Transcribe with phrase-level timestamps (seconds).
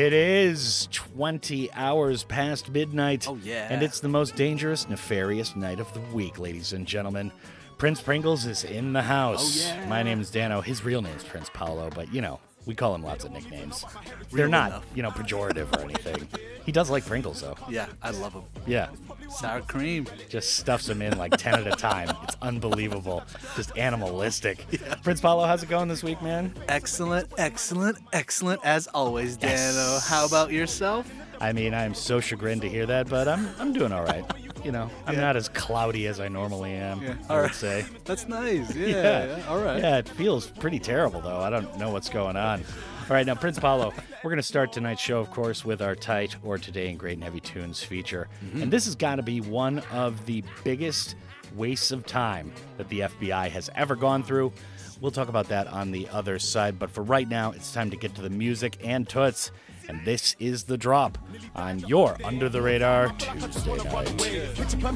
[0.00, 3.28] It is 20 hours past midnight.
[3.28, 3.66] Oh, yeah.
[3.68, 7.30] And it's the most dangerous, nefarious night of the week, ladies and gentlemen.
[7.76, 9.68] Prince Pringles is in the house.
[9.70, 9.88] Oh, yeah.
[9.90, 10.62] My name's Dano.
[10.62, 13.84] His real name's Prince Paolo, but you know, we call him lots of nicknames.
[14.30, 16.28] They're not, you know, pejorative or anything.
[16.64, 17.56] He does like Pringles, though.
[17.68, 18.44] Yeah, I love them.
[18.64, 18.90] Yeah.
[19.28, 20.06] Sour cream.
[20.28, 22.16] Just stuffs them in like 10 at a time.
[22.22, 23.24] It's unbelievable.
[23.56, 24.66] Just animalistic.
[25.02, 26.54] Prince Paolo, how's it going this week, man?
[26.68, 29.52] Excellent, excellent, excellent as always, Dano.
[29.56, 30.08] Yes.
[30.08, 31.12] How about yourself?
[31.40, 34.24] I mean, I'm so chagrined to hear that, but I'm I'm doing all right.
[34.64, 35.20] You know, I'm Yeah.
[35.20, 37.00] not as cloudy as I normally am.
[37.02, 37.14] Yeah.
[37.28, 37.54] I All would right.
[37.54, 37.84] say.
[38.04, 38.74] That's nice.
[38.80, 38.86] Yeah.
[38.88, 39.36] Yeah.
[39.38, 39.78] yeah, All right.
[39.78, 41.40] Yeah, it feels pretty terrible though.
[41.40, 42.60] I don't know what's going on.
[43.08, 45.96] All right, now Prince Paolo, we're going to start tonight's show, of course, with our
[45.96, 48.62] tight or today in Great and Heavy Tunes feature, Mm-hmm.
[48.62, 51.16] and this has got to be one of the biggest
[51.56, 54.52] wastes of time that the FBI has ever gone through.
[55.00, 57.96] We'll talk about that on the other side, but for right now, it's time to
[57.96, 59.50] get to the music and toots.
[59.90, 61.18] And this is the drop
[61.56, 63.74] on your Under the Radar Tuesday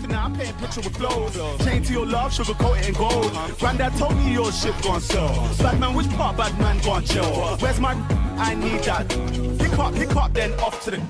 [0.06, 0.08] night.
[0.08, 0.70] Now
[1.82, 3.32] to your love, sugar coated in gold.
[3.58, 4.72] Granddad told me your shit
[6.60, 7.58] man, man?
[7.58, 7.94] Where's my?
[8.38, 9.08] I need that.
[9.58, 11.02] Pick up, pick up, then off to the.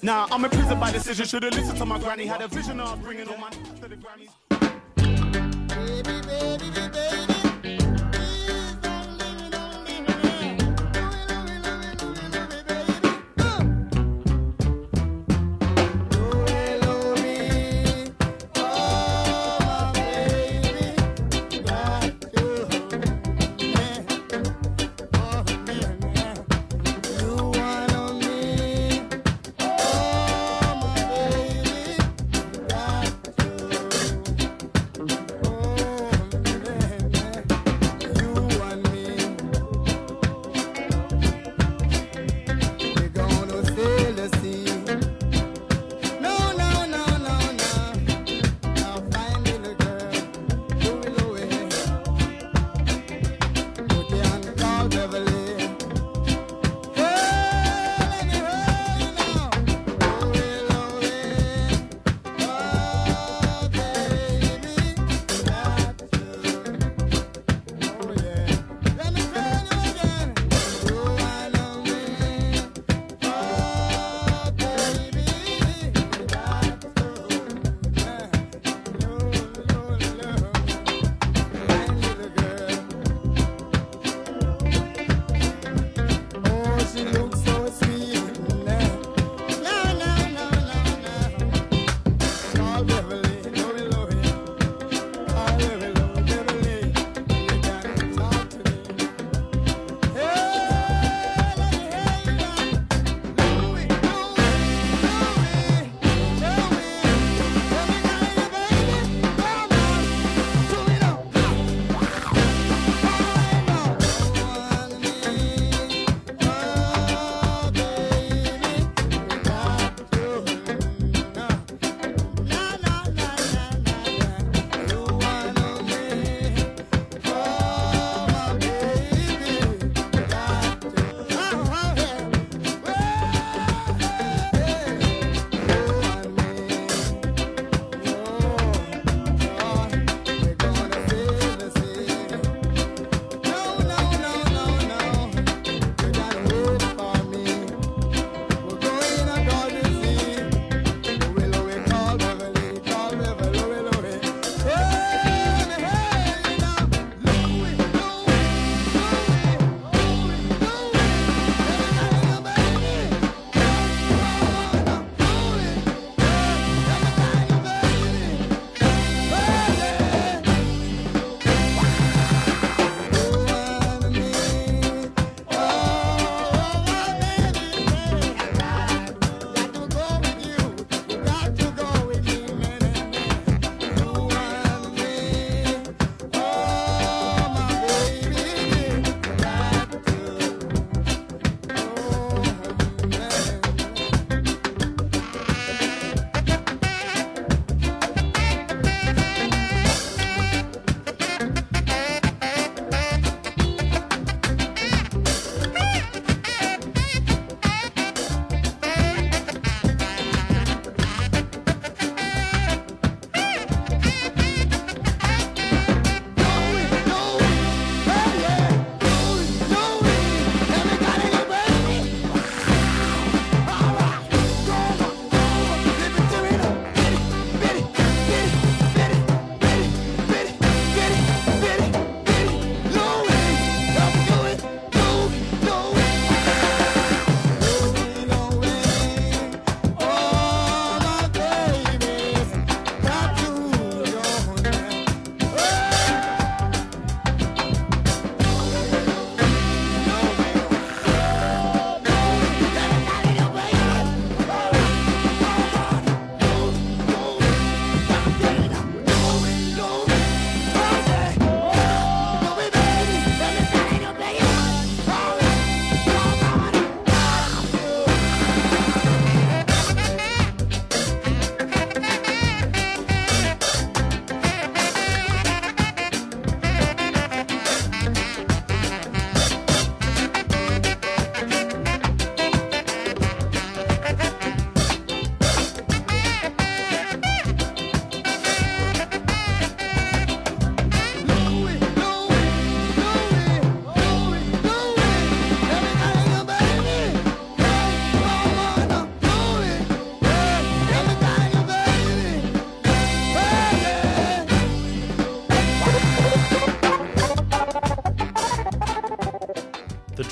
[0.00, 1.26] Nah, I'm in prison by decision.
[1.26, 2.24] Should've listened to my granny.
[2.24, 4.30] Had a vision of bringing all my to the Grammys.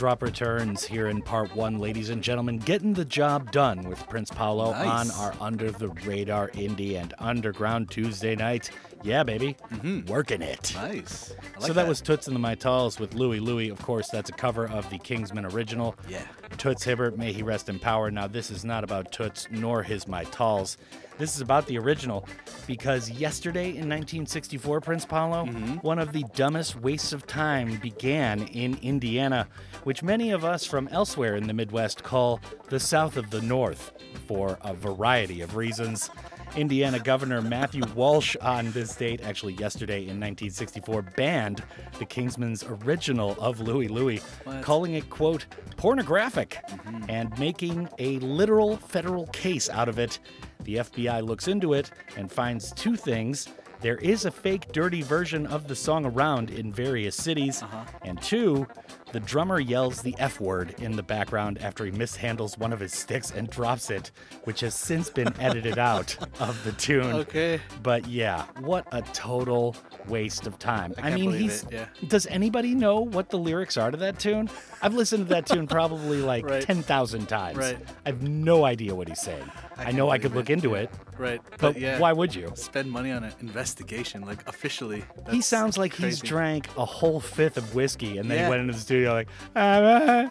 [0.04, 2.58] Drop returns here in part one, ladies and gentlemen.
[2.58, 5.10] Getting the job done with Prince Paolo Nice.
[5.10, 8.68] on our Under the Radar Indie and Underground Tuesday night.
[9.02, 9.56] Yeah, baby.
[9.72, 10.04] Mm-hmm.
[10.12, 10.74] Working it.
[10.74, 11.32] Nice.
[11.56, 13.70] I so like that, was Toots and the Maytals with Louie Louie.
[13.70, 15.96] Of course, that's a cover of the Kingsmen original.
[16.06, 16.26] Yeah.
[16.58, 18.10] Toots Hibbert, may he rest in power.
[18.10, 20.76] Now, this is not about Toots nor his Maytals.
[21.16, 22.28] This is about the original
[22.66, 25.74] because yesterday in 1964, Prince Paolo, mm-hmm.
[25.76, 29.48] one of the dumbest wastes of time began in Indiana,
[29.84, 33.92] which many of us from elsewhere in the Midwest call the South of the North
[34.26, 36.10] for a variety of reasons.
[36.56, 41.64] Indiana Governor Matthew Welsh on this date, actually yesterday in 1964, banned
[41.98, 44.20] the Kingsmen's original of Louie Louie,
[44.62, 45.46] calling it, quote,
[45.76, 47.04] pornographic, mm-hmm.
[47.08, 50.20] and making a literal federal case out of it.
[50.64, 53.48] The FBI looks into it and finds two things.
[53.80, 57.62] There is a fake, dirty version of the song around in various cities.
[57.62, 57.84] Uh-huh.
[58.02, 58.66] And two,
[59.12, 62.94] the drummer yells the F word in the background after he mishandles one of his
[62.94, 64.10] sticks and drops it,
[64.44, 67.14] which has since been edited out of the tune.
[67.14, 67.60] Okay.
[67.82, 69.76] But yeah, what a total
[70.08, 70.94] waste of time.
[70.98, 71.62] I, can't mean, he's.
[71.64, 71.86] it, yeah.
[72.08, 74.50] Does anybody know what the lyrics are to that tune?
[74.82, 76.62] I've listened to that tune probably like Right.
[76.62, 77.58] 10,000 times.
[77.58, 77.78] Right.
[78.04, 79.50] I have no idea what he's saying.
[79.76, 80.82] I, can't know I could look it, into yeah.
[80.82, 81.40] it, Right.
[81.50, 81.98] but, But, yeah.
[81.98, 82.50] why would you?
[82.54, 85.04] spend money on an investigation, like officially?
[85.30, 88.48] he sounds like he's drank a whole fifth of whiskey and then he Yeah.
[88.48, 90.28] went into the studio like, "Ah,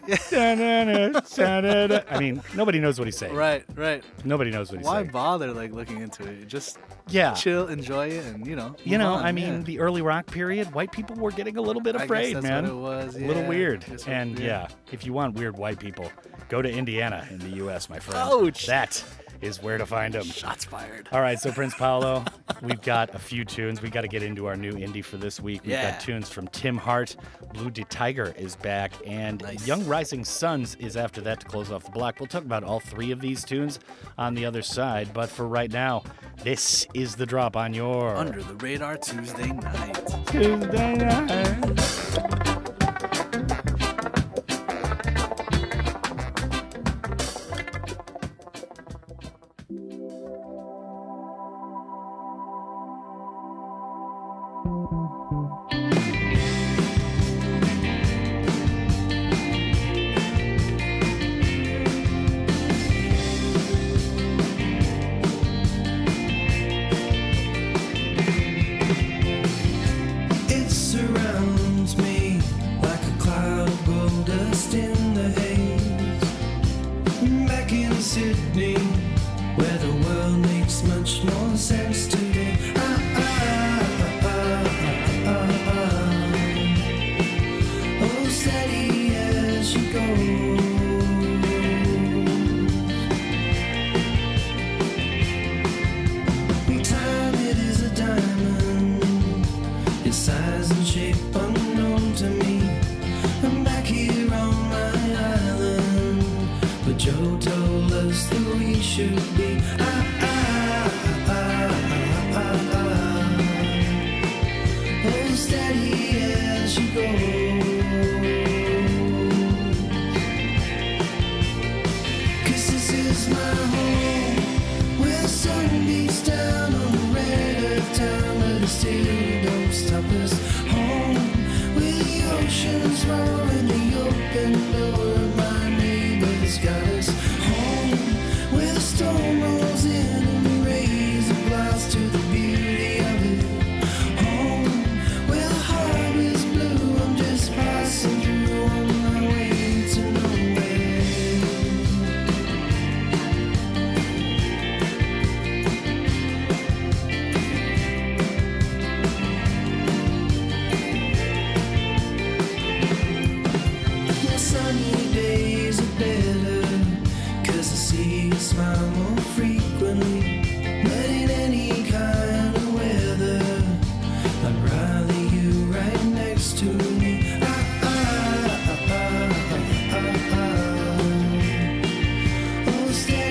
[1.36, 3.34] da-da-da." I mean, nobody knows what he's saying.
[3.34, 4.02] Right, right.
[4.24, 5.06] Nobody knows what he's Why saying.
[5.06, 6.46] Why bother like looking into it?
[6.48, 7.34] Just Yeah.
[7.34, 8.76] chill, enjoy it, and you know.
[8.84, 9.62] You know, on, I mean, yeah.
[9.62, 12.46] the early rock period, white people were getting a little bit I guess afraid, that's
[12.46, 12.64] man.
[12.64, 13.84] what it was, A little weird.
[13.84, 14.46] What- And yeah.
[14.46, 16.10] yeah, if you want weird white people,
[16.48, 18.20] go to Indiana in the U.S., my friend.
[18.20, 18.66] Ouch.
[18.66, 19.02] That
[19.44, 20.24] is where to find them.
[20.24, 21.08] Shots fired.
[21.12, 22.24] All right, so Prince Paolo,
[22.62, 23.82] we've got a few tunes.
[23.82, 25.62] We got to get into our new indie for this week.
[25.62, 25.92] We've Yeah.
[25.92, 27.16] got tunes from Tim Hart,
[27.52, 29.66] Blu de Tiger is back, and Nice.
[29.66, 32.16] Young Rising Sons is after that to close off the block.
[32.18, 33.78] We'll talk about all three of these tunes
[34.18, 36.02] on the other side, but for right now,
[36.42, 40.26] this is the drop on your Under the radar Tuesday night.
[40.26, 42.50] Tuesday night.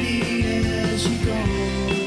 [0.05, 2.02] As you go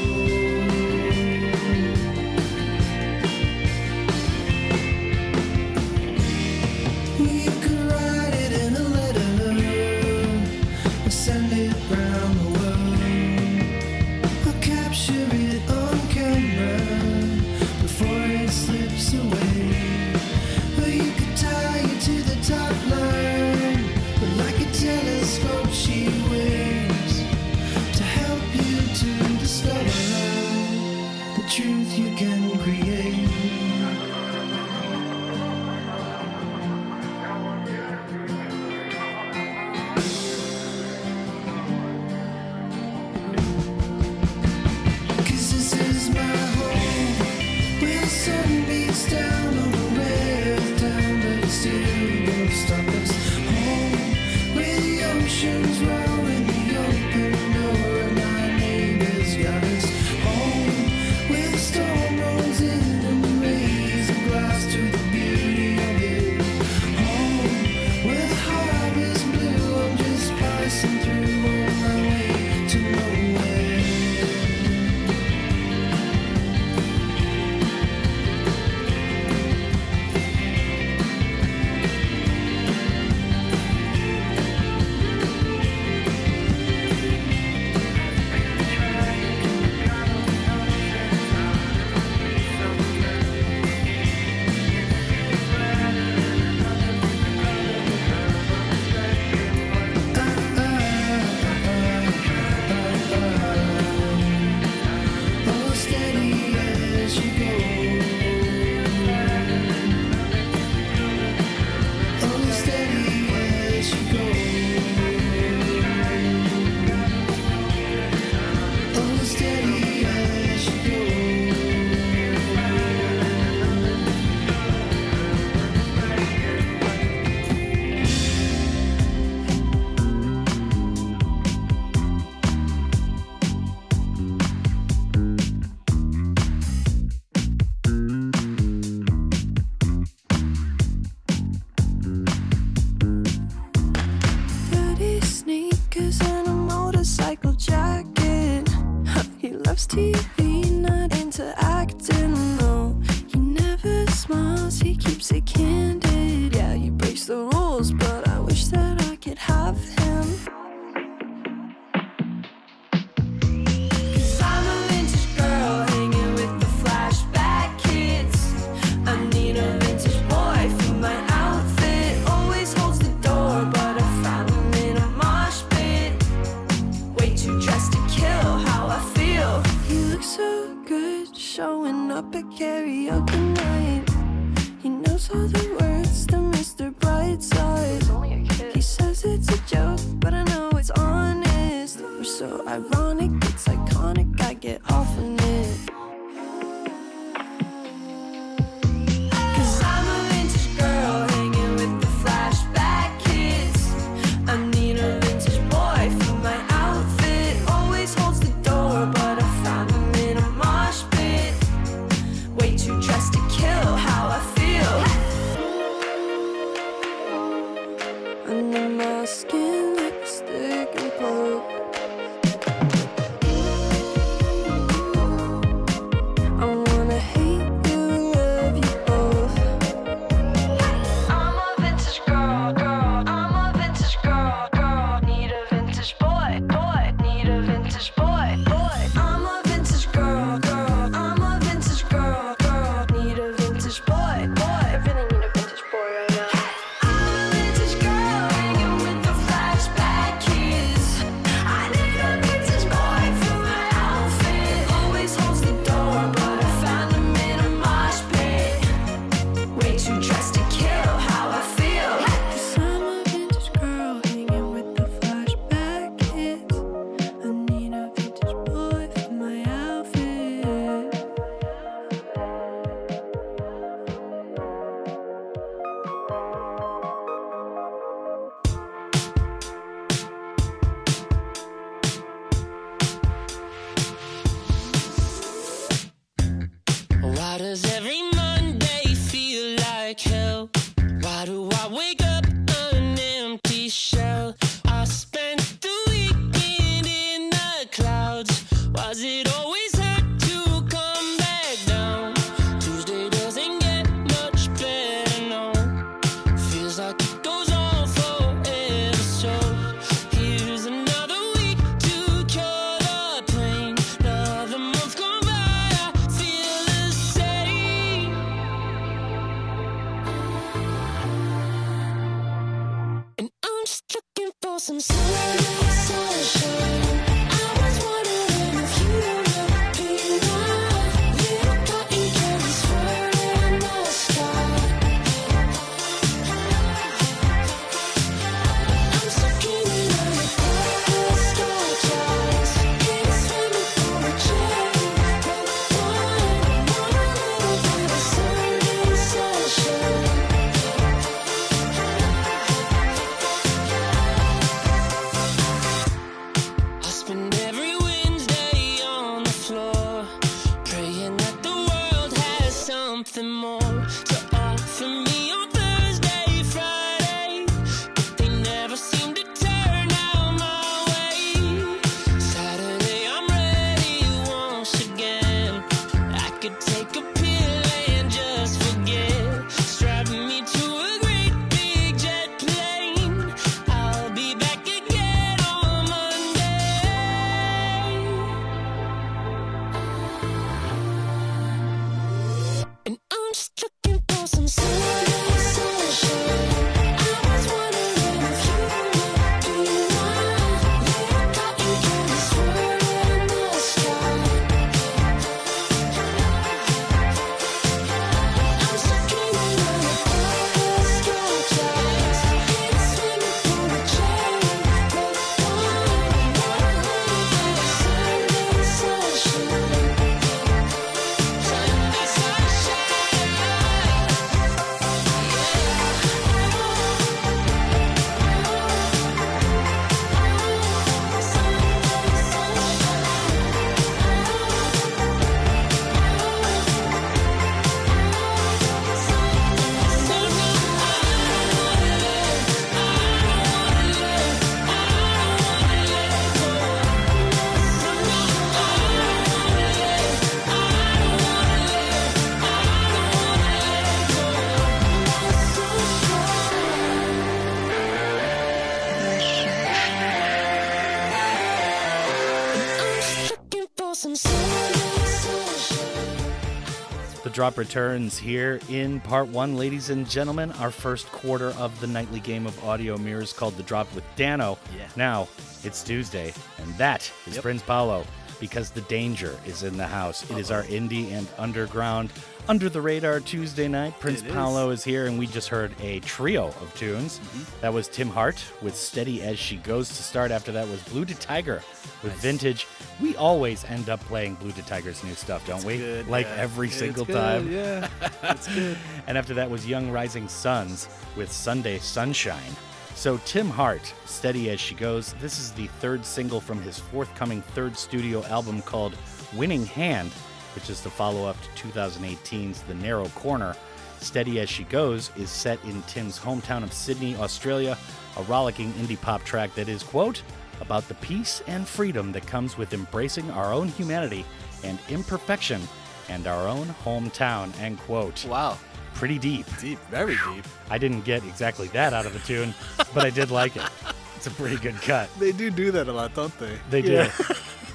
[467.57, 470.71] drop returns here in part one, ladies and gentlemen.
[470.73, 474.77] Our first quarter of the nightly game of audio mirrors called The Drop with Dano.
[474.95, 475.07] Yeah.
[475.15, 475.47] Now,
[475.83, 477.63] it's Tuesday, and that is Yep.
[477.63, 478.27] Prince Paolo
[478.59, 480.47] because the danger is in the house.
[480.51, 482.31] It is our indie and underground,
[482.69, 484.19] under the radar Tuesday night.
[484.19, 484.53] Prince It is.
[484.53, 487.39] Paolo is here, and we just heard a trio of tunes.
[487.39, 487.81] Mm-hmm.
[487.81, 490.51] That was Tim Hart with Steady as She Goes to start.
[490.51, 491.81] After that was Blu de Tiger
[492.23, 492.87] with Vintage.
[493.21, 495.97] We always end up playing Blu de Tiger's new stuff, don't we?
[495.97, 496.55] Good, like yeah.
[496.57, 497.71] every It's single good, time.
[497.71, 498.09] Yeah,
[498.43, 498.97] it's good.
[499.27, 502.75] And after that was Young Rising Sons with Sunday Sunshine.
[503.15, 507.61] So Tim Hart, Steady as She Goes, this is the third single from his forthcoming
[507.61, 509.17] third studio album called
[509.55, 510.31] Winning Hand,
[510.77, 513.75] which is the follow up to 2018's The Narrow Corner.
[514.19, 517.97] Steady as She Goes is set in Tim's hometown of Sydney, Australia,
[518.37, 520.43] a rollicking indie pop track that is, quote,
[520.79, 524.45] about the peace and freedom that comes with embracing our own humanity
[524.83, 525.81] and imperfection
[526.29, 528.77] and our own hometown, end quote Wow,
[529.15, 529.65] pretty deep.
[529.81, 530.65] deep, very deep.
[530.91, 532.75] I didn't get exactly that out of the tune,
[533.15, 533.89] but I did like it.
[534.35, 535.27] It's a pretty good cut.
[535.39, 536.77] They do do that a lot, don't they?
[536.91, 537.13] They do.
[537.13, 537.31] Yeah.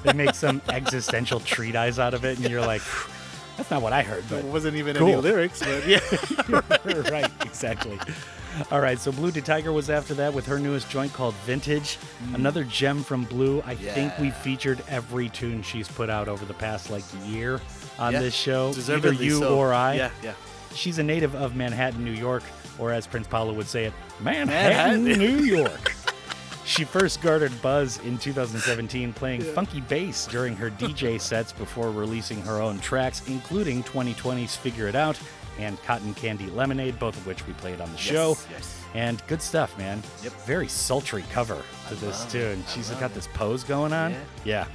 [0.03, 2.81] they make some existential treatise out of it, and you're like,
[3.57, 5.21] that's not what I heard, There but wasn't even any Cool.
[5.21, 5.99] lyrics, but yeah.
[7.11, 7.99] right, exactly.
[8.71, 11.97] All right, so Blu de Tiger was after that with her newest joint called Vintage.
[12.33, 13.63] Another gem from Blu.
[13.65, 14.33] I think we Mm.
[14.35, 17.59] Featured every tune she's put out over the past like year
[17.97, 18.19] on Yeah.
[18.19, 18.67] this show.
[18.69, 19.57] Either Deservedly you so.
[19.57, 19.95] or I.
[19.95, 20.33] Yeah, yeah.
[20.75, 22.43] She's a native of Manhattan, New York,
[22.79, 25.19] or as Prince Paolo would say it, Manhattan, Manhattan.
[25.37, 25.93] New York.
[26.65, 32.41] She first garnered buzz in 2017 playing funky bass during her DJ sets before releasing
[32.41, 35.19] her own tracks, including 2020's Figure It Out
[35.59, 38.29] and Cotton Candy Lemonade, both of which we played on the show.
[38.29, 38.79] Yes, yes.
[38.95, 40.01] And good stuff, man.
[40.23, 40.33] Yep.
[40.45, 42.63] Very sultry cover to this tune.
[42.67, 43.13] She's got it.
[43.13, 44.11] this pose going on.
[44.11, 44.19] Yeah.
[44.45, 44.67] yeah.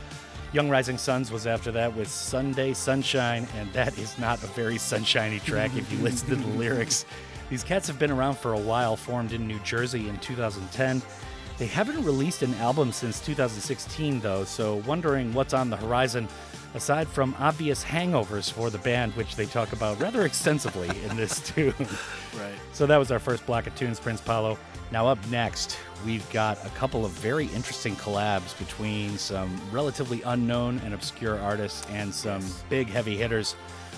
[0.53, 4.79] Young Rising Sons was after that with Sunday Sunshine, and that is not a very
[4.79, 7.05] sunshiny track if you listen to the lyrics.
[7.51, 11.03] These cats have been around for a while, formed in New Jersey in 2010.
[11.59, 16.29] They haven't released an album since 2016, though, so wondering what's on the horizon
[16.75, 21.41] aside from obvious hangovers for the band, which they talk about rather extensively in this
[21.55, 21.75] tune.
[21.79, 22.55] Right.
[22.73, 24.57] So that was our first block of tunes, Prince Paolo.
[24.93, 30.81] Now, up next, we've got a couple of very interesting collabs between some relatively unknown
[30.85, 33.57] and obscure artists and some big heavy hitters.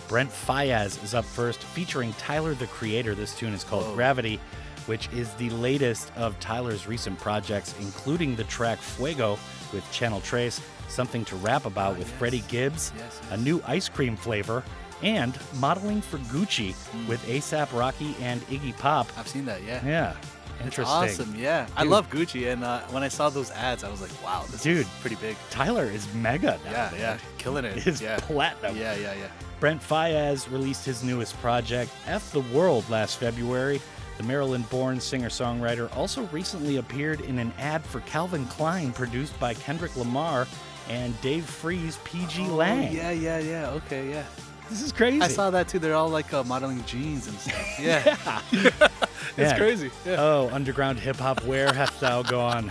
[0.09, 3.15] Brent Faiyaz is up first, featuring Tyler the Creator.
[3.15, 3.95] This tune is called Whoa.
[3.95, 4.41] Gravity,
[4.87, 9.39] which is the latest of Tyler's recent projects, including the track Fuego
[9.73, 12.17] with Channel Tres, Something to Rap About with yes.
[12.19, 14.65] Freddie Gibbs, Yes, a new ice cream flavor,
[15.03, 17.07] and modeling for Gucci Hmm.
[17.09, 19.07] with ASAP Rocky and Iggy Pop.
[19.17, 19.81] I've seen that, yeah.
[19.87, 20.15] Yeah,
[20.57, 20.95] It's interesting.
[20.95, 21.67] awesome, yeah.
[21.77, 24.63] I love Gucci, and uh, when I saw those ads, I was like, wow, this
[24.63, 24.79] Dude.
[24.79, 25.37] is pretty big.
[25.51, 26.71] Tyler is mega now.
[26.73, 27.19] Yeah, yeah.
[27.39, 27.87] Killing it.
[27.87, 28.19] Is yeah.
[28.21, 28.77] platinum.
[28.77, 29.29] Yeah, yeah, yeah.
[29.61, 33.81] Brent Faiyaz released his newest project, F the World, last February.
[34.21, 39.41] The Maryland born singer songwriter also recently appeared in an ad for Calvin Klein produced
[39.41, 40.47] by Kendrick Lamar
[40.91, 42.93] and Dave Free's PG Oh, Lang.
[42.93, 43.71] yeah, yeah, yeah.
[43.71, 44.25] Okay, yeah.
[44.69, 45.23] This is crazy.
[45.23, 45.79] I saw that too.
[45.79, 47.79] They're all like uh, modeling jeans and stuff.
[47.81, 48.43] Yeah.
[48.53, 49.57] it's Yeah.
[49.57, 49.91] crazy.
[50.05, 50.17] Yeah.
[50.19, 52.71] Oh, underground hip hop, where hast thou gone?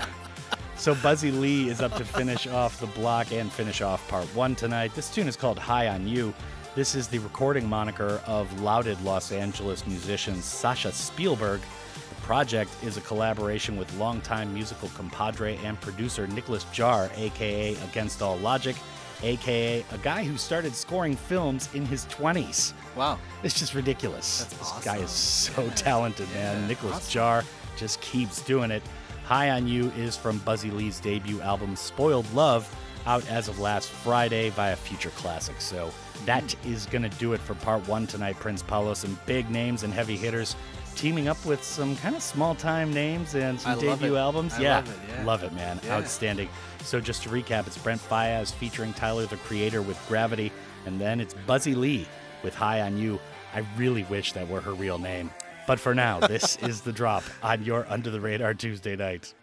[0.77, 4.53] So Buzzy Lee is up to finish off the block and finish off part one
[4.53, 4.93] tonight.
[4.93, 6.31] This tune is called High on You.
[6.75, 11.61] This is the recording moniker of lauded Los Angeles musician Sasha Spielberg.
[12.09, 18.21] The project is a collaboration with longtime musical compadre and producer Nicolas Jaar, aka Against
[18.21, 18.75] All Logic,
[19.23, 22.73] aka a guy who started scoring films in his 20s.
[22.95, 23.17] Wow.
[23.43, 24.39] It's just ridiculous.
[24.43, 25.73] That's this guy is so Yeah.
[25.73, 26.61] talented, man.
[26.61, 27.11] Yeah, Nicolas awesome.
[27.21, 27.45] Jaar
[27.77, 28.83] just keeps doing it.
[29.25, 32.67] High on You is from Buzzy Lee's debut album Spoiled Love,
[33.05, 35.63] out as of last Friday via Future Classics.
[35.63, 35.91] So
[36.25, 36.91] that Mm.
[36.91, 38.93] going to do it for part one tonight, Prince Paolo.
[38.93, 40.55] Some big names and heavy hitters
[40.95, 44.57] teaming up with some kind of small time names and some I debut albums.
[44.59, 45.23] Yeah, love it, yeah.
[45.25, 45.79] love it, man.
[45.83, 45.95] Yeah.
[45.97, 46.49] Outstanding.
[46.83, 50.51] So just to recap, it's Brent Faiyaz featuring Tyler the Creator with Gravity,
[50.85, 52.07] and then it's Buzzy Lee
[52.43, 53.19] with High on You.
[53.53, 55.31] I really wish that were her real name.
[55.67, 59.33] But for now, this is the drop on your Under the Radar Tuesday night.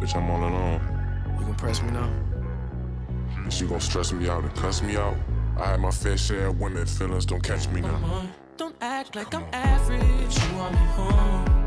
[0.00, 0.80] Bitch, I'm all alone.
[1.38, 2.08] You gon' press me now?
[3.44, 5.16] Bitch, you gon' stress me out and cuss me out?
[5.56, 7.98] I had my fair share of women, feelings don't catch me now.
[7.98, 10.38] Mom, Don't act like I'm average.
[10.38, 11.57] You want me home.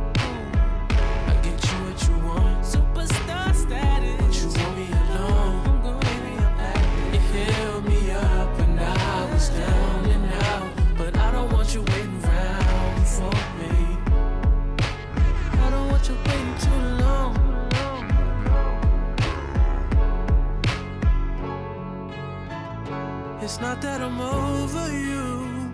[23.62, 25.72] Not that I'm over you,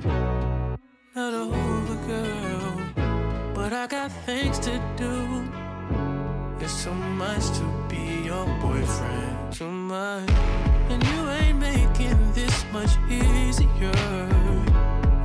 [1.15, 2.81] not over girl,
[3.55, 5.43] but I got things to do.
[6.59, 10.29] It's too much to be your boyfriend, too much,
[10.89, 13.91] and you ain't making this much easier.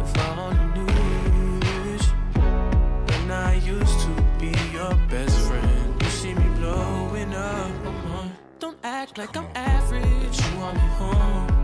[0.05, 2.07] If I only knew this,
[3.09, 7.87] when I used to be your best friend, you see me blowing up.
[7.87, 8.29] uh-huh.
[8.61, 10.38] Don't act like I'm average.
[10.40, 11.62] You want me home.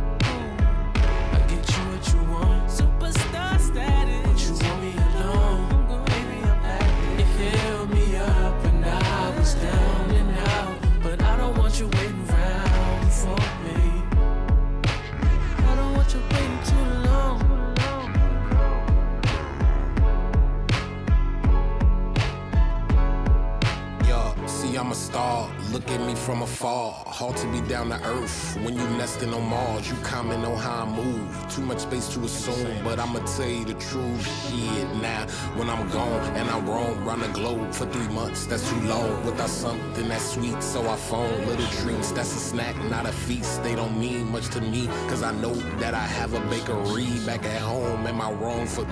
[25.08, 25.50] Star.
[25.72, 26.92] Look at me from afar.
[27.06, 28.56] Hard to be down to earth.
[28.62, 31.28] When you nesting on Mars, you comment on how I move.
[31.54, 34.24] Too much space to assume, but I'ma tell you the truth.
[34.50, 35.22] Shit, now
[35.56, 39.24] when I'm gone and I roam round the globe for three months, that's too long.
[39.24, 42.12] Without something that's sweet, so I phone little treats.
[42.12, 43.62] That's a snack, not a feast.
[43.62, 47.44] They don't mean much to me, cause I know that I have a bakery back
[47.44, 48.06] at home.
[48.06, 48.84] Am I wrong for?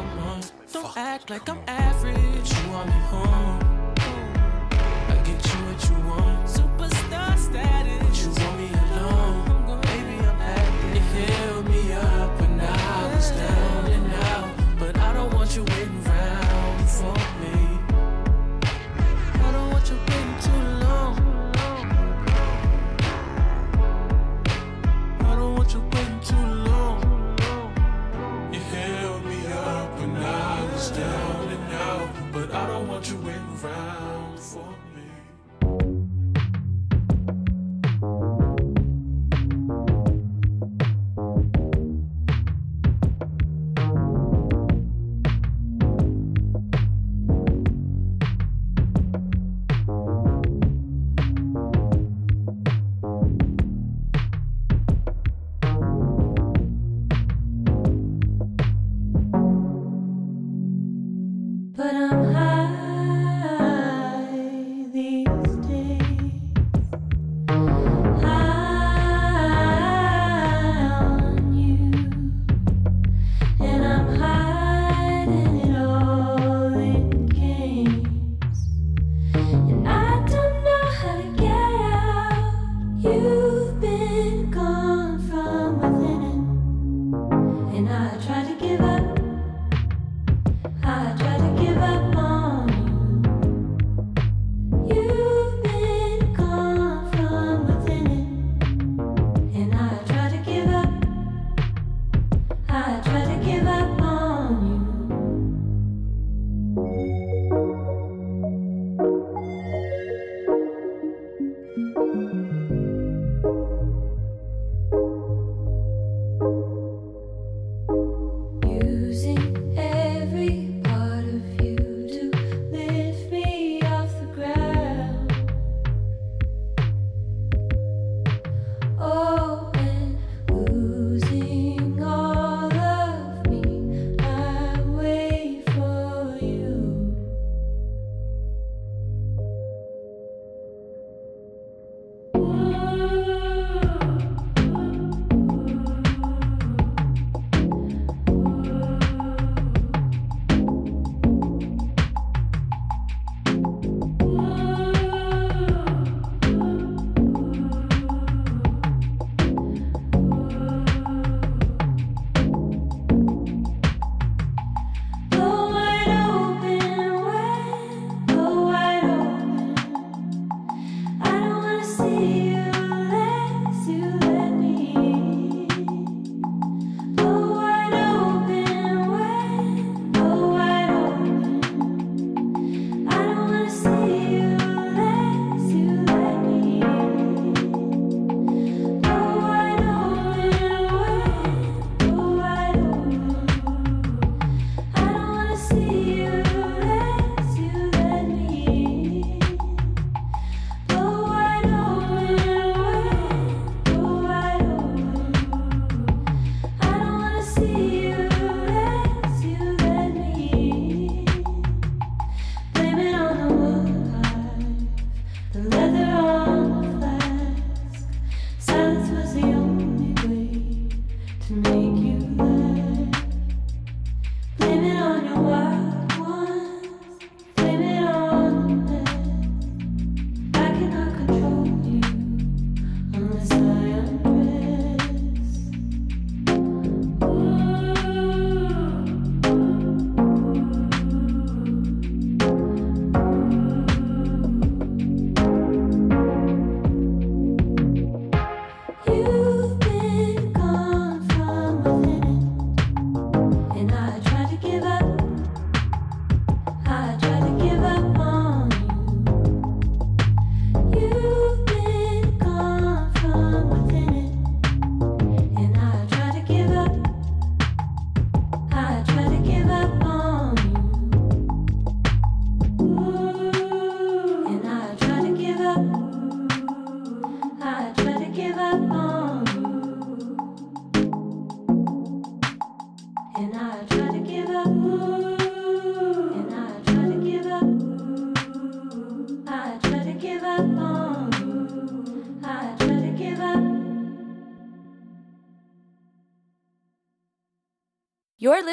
[0.72, 2.48] Don't act like I'm average.
[2.56, 3.65] You want me home.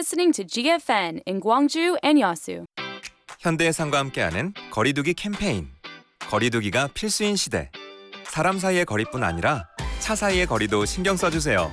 [0.04, 2.66] Listening to GFN in Gwangju and Yasu.
[3.40, 5.70] 현대해상과 함께하는 거리두기 캠페인.
[6.30, 7.72] 거리두기가 필수인 시대.
[8.26, 9.66] 사람 사이의 거리뿐 아니라
[10.00, 11.72] 차 사이의 거리도 신경 써주세요.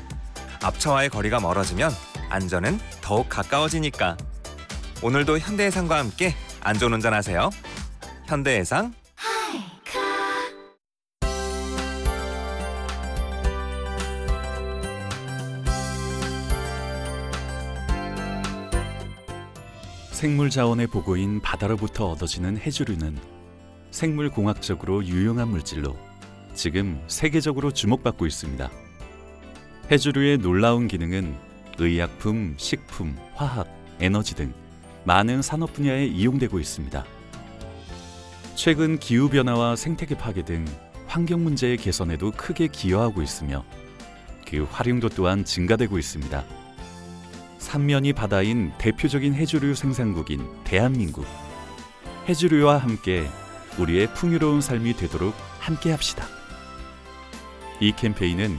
[0.63, 1.91] 앞차와의 거리가 멀어지면
[2.29, 4.17] 안전은 더욱 가까워지니까.
[5.03, 7.51] 오늘도 현대해상과 함께 안전운전하세요.
[8.27, 8.95] 현대해상
[20.21, 23.17] 생물 자원의 보고인 바다로부터 얻어지는 해조류는
[23.91, 25.97] 생물 공학적으로 유용한 물질로
[26.53, 28.71] 지금 세계적으로 주목받고 있습니다.
[29.91, 31.35] 해조류의 놀라운 기능은
[31.79, 33.67] 의약품, 식품, 화학,
[33.99, 34.53] 에너지 등
[35.05, 37.03] 많은 산업 분야에 이용되고 있습니다.
[38.57, 40.67] 최근 기후 변화와 생태계 파괴 등
[41.07, 43.65] 환경 문제의 개선에도 크게 기여하고 있으며
[44.47, 46.60] 그 활용도 또한 증가되고 있습니다.
[47.61, 51.27] 삼면이 바다인 대표적인 해조류 생산국인 대한민국.
[52.29, 53.29] 해조류와 함께
[53.79, 56.27] 우리의 풍요로운 삶이 되도록 함께 합시다.
[57.79, 58.59] 이 캠페인은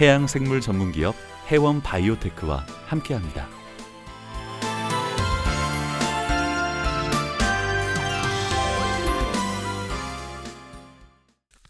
[0.00, 1.14] 해양생물 전문기업
[1.48, 3.48] 해원 바이오테크와 함께합니다.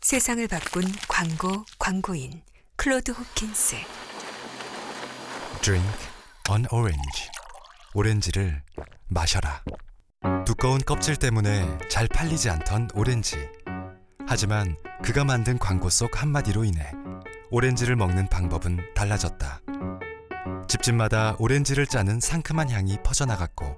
[0.01, 2.43] 세상을 바꾼 광고 광고인
[2.77, 3.77] 클로드 호킨스
[5.63, 6.10] Drink
[6.49, 7.29] an orange.
[7.95, 8.63] 오렌지를
[9.09, 9.63] 마셔라.
[10.45, 13.37] 두꺼운 껍질 때문에 잘 팔리지 않던 오렌지.
[14.27, 16.93] 하지만 그가 만든 광고 속 한마디로 인해
[17.51, 19.61] 오렌지를 먹는 방법은 달라졌다.
[20.69, 23.77] 집집마다 오렌지를 짜는 상큼한 향이 퍼져나갔고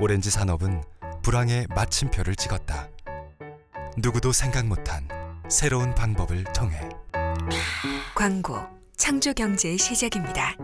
[0.00, 0.82] 오렌지 산업은
[1.22, 2.88] 불황의 마침표를 찍었다.
[3.96, 5.08] 누구도 생각 못한
[5.48, 6.80] 새로운 방법을 통해
[8.14, 8.60] 광고
[8.96, 10.54] 창조 경제의 시작입니다.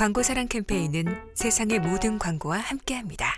[0.00, 3.34] 광고 사랑 캠페인은 세상의 모든 광고와 함께합니다.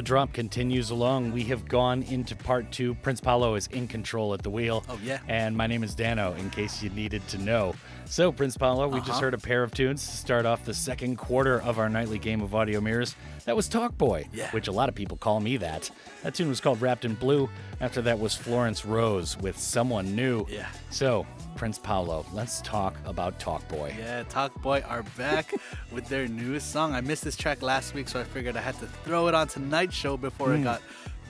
[0.00, 1.32] The drop continues along.
[1.32, 2.94] We have gone into part two.
[2.94, 4.82] Prince Paolo is in control at the wheel.
[4.88, 5.18] Oh, yeah.
[5.28, 7.74] And my name is Dano, in case you needed to know.
[8.06, 9.20] So, Prince Paolo, we just Uh-huh.
[9.20, 12.40] heard a pair of tunes to start off the second quarter of our nightly game
[12.40, 13.14] of audio mirrors.
[13.44, 14.50] That was Talkboy, Yeah.
[14.52, 15.90] which a lot of people call me that.
[16.22, 17.50] That tune was called Wrapped in Blue.
[17.78, 20.46] After that was Florence Rose with Someone New.
[20.48, 20.68] Yeah.
[20.88, 21.26] So,
[21.60, 23.94] Prince Paolo, let's talk about Talkboy.
[23.98, 25.52] Yeah, Talkboy are back
[25.92, 26.94] with their newest song.
[26.94, 29.46] I missed this track last week, so I figured I had to throw it on
[29.46, 30.64] tonight's show before it Mm.
[30.64, 30.80] got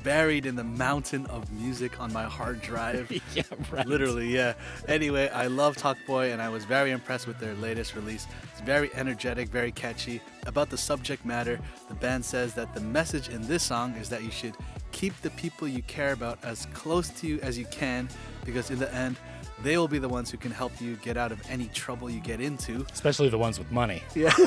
[0.04, 3.10] buried in the mountain of music on my hard drive.
[3.34, 3.88] yeah, right.
[3.88, 4.52] Literally, yeah.
[4.86, 8.28] Anyway, I love Talkboy, and I was very impressed with their latest release.
[8.52, 10.20] It's very energetic, very catchy.
[10.46, 11.58] About the subject matter,
[11.88, 14.54] the band says that the message in this song is that you should
[14.92, 18.08] keep the people you care about as close to you as you can,
[18.44, 19.16] because in the end,
[19.62, 22.20] they will be the ones who can help you get out of any trouble you
[22.20, 22.86] get into.
[22.92, 24.02] Especially the ones with money.
[24.14, 24.32] Yeah.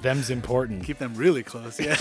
[0.00, 0.84] Them's important.
[0.84, 1.96] Keep them really close, yeah.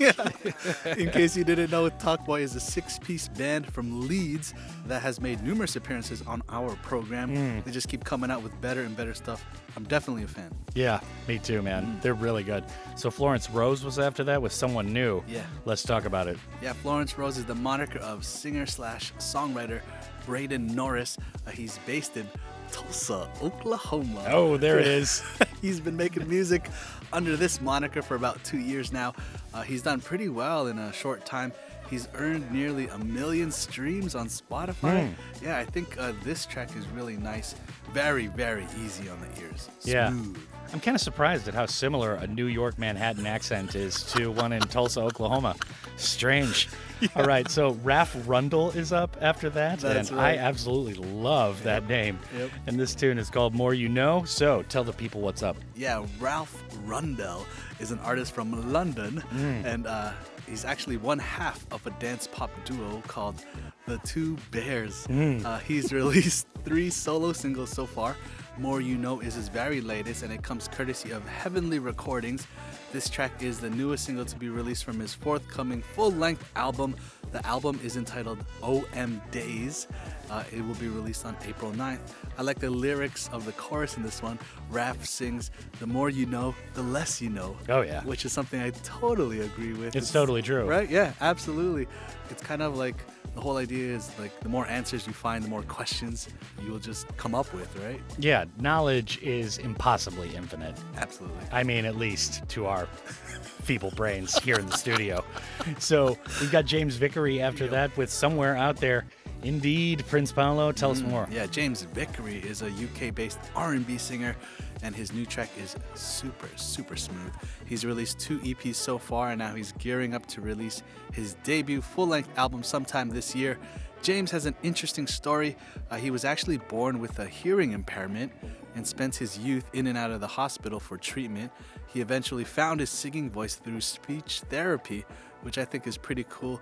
[0.96, 4.54] In case you didn't know, Talkboy is a six piece band from Leeds
[4.86, 7.30] that has made numerous appearances on our program.
[7.34, 7.64] Mm.
[7.64, 9.44] They just keep coming out with better and better stuff.
[9.76, 10.50] I'm definitely a fan.
[10.74, 11.86] Yeah, me too, man.
[11.86, 12.02] Mm.
[12.02, 12.64] They're really good.
[12.96, 15.22] So Florence Rose was after that with someone new.
[15.28, 15.44] Yeah.
[15.66, 16.38] Let's talk about it.
[16.62, 19.82] Yeah, Florence Rose is the moniker of singer slash songwriter
[20.26, 21.18] Braden Norris.
[21.46, 22.26] Uh, he's based in
[22.70, 24.24] Tulsa, Oklahoma.
[24.28, 25.22] Oh, there it is.
[25.62, 26.68] he's been making music
[27.12, 29.14] under this moniker for about two years now.
[29.52, 31.52] Uh, he's done pretty well in a short time.
[31.90, 34.74] He's earned nearly a million streams on Spotify.
[34.82, 35.12] Mm.
[35.42, 37.54] Yeah, I think uh, this track is really nice.
[37.92, 39.68] Very, very easy on the ears.
[39.82, 40.08] Yeah.
[40.08, 40.38] Smooth.
[40.72, 44.52] I'm kind of surprised at how similar a New York Manhattan accent is to one
[44.54, 45.54] in Tulsa, Oklahoma.
[45.98, 46.70] Strange.
[47.16, 50.38] All right, so Raf Rundell is up after that, That's and right.
[50.38, 52.18] I absolutely love that name.
[52.36, 52.50] Yep.
[52.66, 54.24] And this tune is called More You Know.
[54.24, 55.56] So tell the people what's up.
[55.74, 57.46] Yeah, Raf Rundell
[57.80, 59.64] is an artist from London, Mm.
[59.64, 60.12] and uh,
[60.48, 63.44] he's actually one half of a dance pop duo called
[63.86, 65.06] the Two Bears.
[65.08, 65.44] Mm.
[65.44, 68.16] Uh, he's released three solo singles so far.
[68.58, 72.46] More You Know is his very latest, and it comes courtesy of Heavenly Recordings.
[72.92, 76.94] This track is the newest single to be released from his forthcoming full length album.
[77.30, 79.88] The album is entitled OM Days.
[80.30, 82.00] Uh, it will be released on April 9th.
[82.36, 84.38] I like the lyrics of the chorus in this one.
[84.68, 87.56] Raf sings, The more you know, the less you know.
[87.70, 88.04] Oh, yeah.
[88.04, 89.96] Which is something I totally agree with.
[89.96, 90.68] It's totally true.
[90.68, 90.90] Right?
[90.90, 91.86] Yeah, absolutely.
[92.28, 92.96] It's kind of like
[93.34, 96.28] the whole idea is like the more answers you find, the more questions
[96.64, 98.00] you'll just come up with, right?
[98.18, 100.76] Yeah, knowledge is impossibly infinite.
[100.96, 101.38] Absolutely.
[101.50, 102.86] I mean, at least to our
[103.62, 105.24] feeble brains here in the studio.
[105.78, 109.04] So we've got James Vickery after that with Somewhere Out There.
[109.44, 111.28] Indeed, Prince Paolo, tell us Mm, more.
[111.30, 114.36] Yeah, James Vickery is a UK-based R&B singer,
[114.82, 117.32] and his new track is super, super smooth.
[117.66, 121.80] He's released two EPs so far, and now he's gearing up to release his debut
[121.80, 123.58] full-length album sometime this year.
[124.02, 125.56] James has an interesting story.
[125.88, 128.32] Uh, he was actually born with a hearing impairment
[128.74, 131.52] and spent his youth in and out of the hospital for treatment.
[131.86, 135.04] He eventually found his singing voice through speech therapy,
[135.42, 136.60] which I think is pretty cool.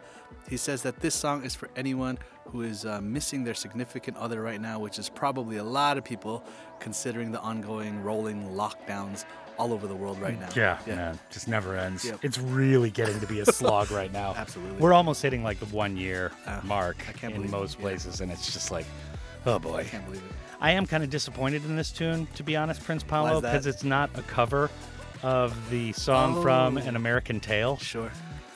[0.49, 2.19] He says that this song is for anyone
[2.53, 6.05] who is uh, missing their significant other right now, which is probably a lot of
[6.05, 6.43] people
[6.81, 9.25] considering the ongoing rolling lockdowns
[9.59, 10.49] all over the world right now.
[10.57, 12.05] Yeah, man, just never ends.
[12.05, 12.21] Yep.
[12.25, 14.35] It's really getting to be a slog right now.
[14.37, 14.79] Absolutely.
[14.79, 17.83] We're almost hitting like the one year Ah, mark in believe it, most yeah.
[17.83, 18.87] places, and it's just like,
[19.47, 19.77] oh boy.
[19.79, 20.33] I can't believe it.
[20.63, 23.85] I am kind of disappointed in this tune, to be honest, Prince Paolo, because it's
[23.85, 24.71] not a cover
[25.23, 26.81] of the song from Oh.
[26.81, 27.77] An American Tail.
[27.79, 28.11] Sure.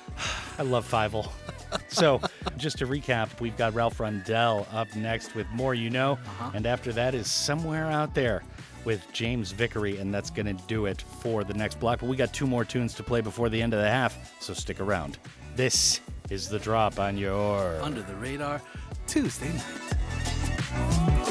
[0.59, 1.31] I love Fievel.
[1.89, 2.21] so,
[2.57, 6.51] just to recap, we've got Raf Rundell up next with More You Know, Uh-huh.
[6.55, 8.43] and after that is Somewhere Out There
[8.85, 12.01] with James Vickery, and that's going to do it for the next block.
[12.01, 14.53] But we got two more tunes to play before the end of the half, so
[14.53, 15.19] stick around.
[15.57, 16.01] This
[16.31, 17.81] is the drop on your.
[17.81, 18.61] Under the radar,
[19.07, 21.31] Tuesday night.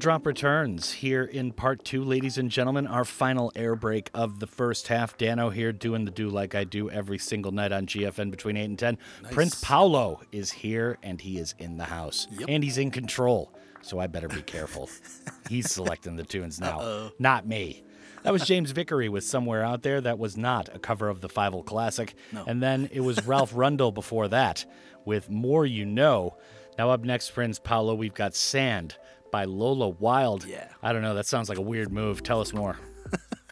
[0.00, 2.86] Drop returns here in part two, ladies and gentlemen.
[2.86, 5.18] Our final air break of the first half.
[5.18, 8.64] Dano here doing the do like I do every single night on GFN between 8
[8.64, 8.98] and 10.
[9.30, 12.26] Prince Paolo is here and he is in the house.
[12.48, 13.52] And he's in control.
[13.82, 14.88] So I better be careful.
[15.50, 17.10] he's selecting the tunes now, Uh-oh.
[17.18, 17.84] not me.
[18.22, 20.00] That was James Vickery with Somewhere Out There.
[20.00, 22.14] That was not a cover of the Fievel Classic.
[22.32, 22.44] No.
[22.46, 24.64] And then it was Raf Rundell before that
[25.04, 26.38] with More You Know.
[26.78, 28.96] Now, up next, Prince Paolo, we've got Sand
[29.30, 30.44] by Lola Wild.
[30.44, 30.68] Yeah.
[30.82, 31.14] I don't know.
[31.14, 32.22] That sounds like a weird move.
[32.22, 32.76] Tell us more.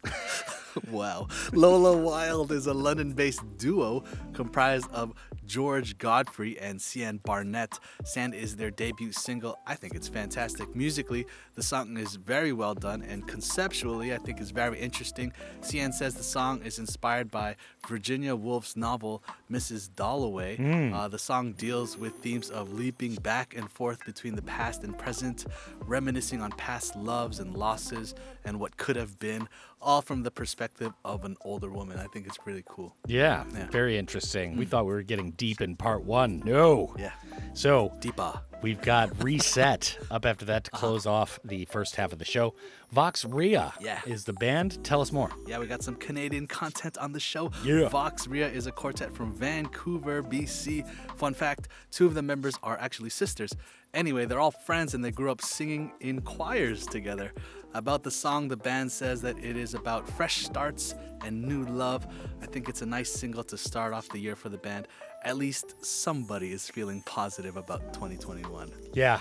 [0.90, 1.28] wow.
[1.52, 4.04] Lola Wild is a London based duo
[4.42, 5.12] comprised of
[5.46, 7.72] George Godfrey and Cian Barnett.
[8.04, 9.58] Sand is their debut single.
[9.66, 10.76] I think it's fantastic.
[10.76, 11.26] Musically,
[11.56, 15.32] the song is very well done, and conceptually, I think is very interesting.
[15.68, 17.56] Cian says the song is inspired by
[17.88, 19.90] Virginia Woolf's novel Mrs.
[19.96, 20.56] Dalloway.
[20.56, 20.94] Mm.
[20.94, 24.96] Uh, the song deals with themes of leaping back and forth between the past and
[24.96, 25.46] present,
[25.84, 28.14] reminiscing on past loves and losses
[28.44, 29.48] and what could have been,
[29.80, 31.98] all from the perspective of an older woman.
[31.98, 32.94] I think it's pretty cool.
[33.06, 33.66] Yeah, Yeah.
[33.70, 34.27] very interesting.
[34.34, 36.42] We thought we were getting deep in part one.
[36.44, 36.94] No.
[36.98, 37.12] Yeah.
[37.54, 38.40] So Deepa.
[38.62, 41.16] we've got Reset up after that to close uh-huh.
[41.16, 42.54] off the first half of the show.
[42.92, 44.00] Vox Rea Yeah.
[44.06, 44.82] is the band.
[44.84, 45.30] Tell us more.
[45.46, 47.50] Yeah, we got some Canadian content on the show.
[47.64, 47.88] Yeah.
[47.88, 50.84] Vox Rea is a quartet from Vancouver, BC.
[51.16, 53.52] Fun fact two of the members are actually sisters.
[53.94, 57.32] Anyway, they're all friends and they grew up singing in choirs together.
[57.74, 60.94] About the song, the band says that it is about fresh starts
[61.24, 62.06] and new love.
[62.42, 64.88] I think it's a nice single to start off the year for the band.
[65.24, 68.72] At least somebody is feeling positive about 2021.
[68.94, 69.20] Yeah.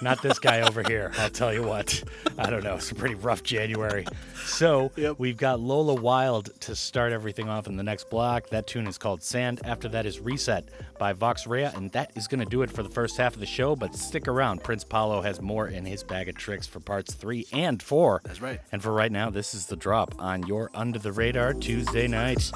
[0.00, 1.12] Not this guy over here.
[1.18, 2.02] I'll tell you what.
[2.38, 2.76] I don't know.
[2.76, 4.06] It's a pretty rough January.
[4.44, 8.48] So we've got Lola Wild to start everything off in the next block.
[8.50, 9.60] That tune is called Sand.
[9.64, 10.68] After that is Reset
[10.98, 13.40] by Vox Rea, and that is going to do it for the first half of
[13.40, 13.76] the show.
[13.76, 14.62] But stick around.
[14.62, 18.20] Prince Paolo has more in his bag of tricks for parts three and four.
[18.24, 18.60] That's right.
[18.72, 22.50] And for right now, this is the drop on your Under the Radar Tuesday night.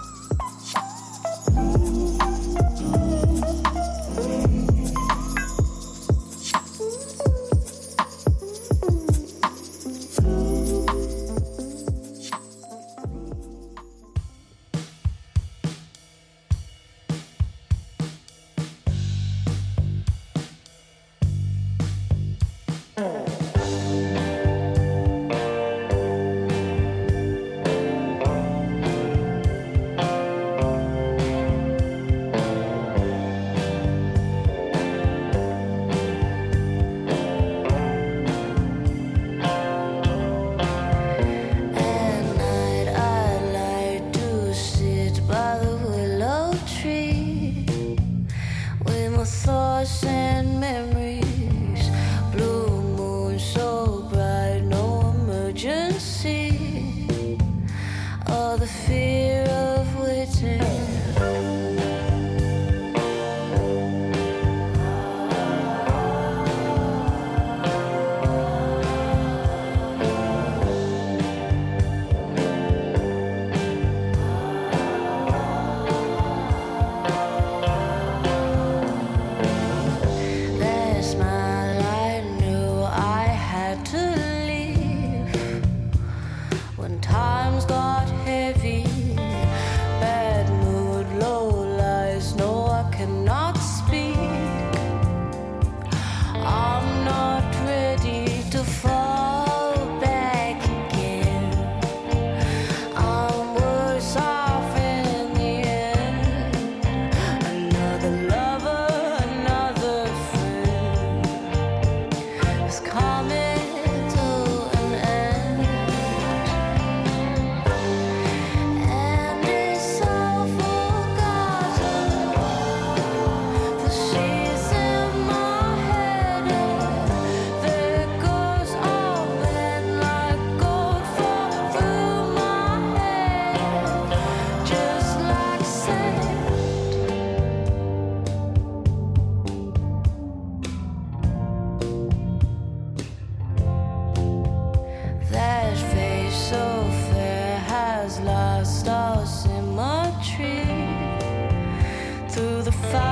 [152.32, 153.11] Through the fire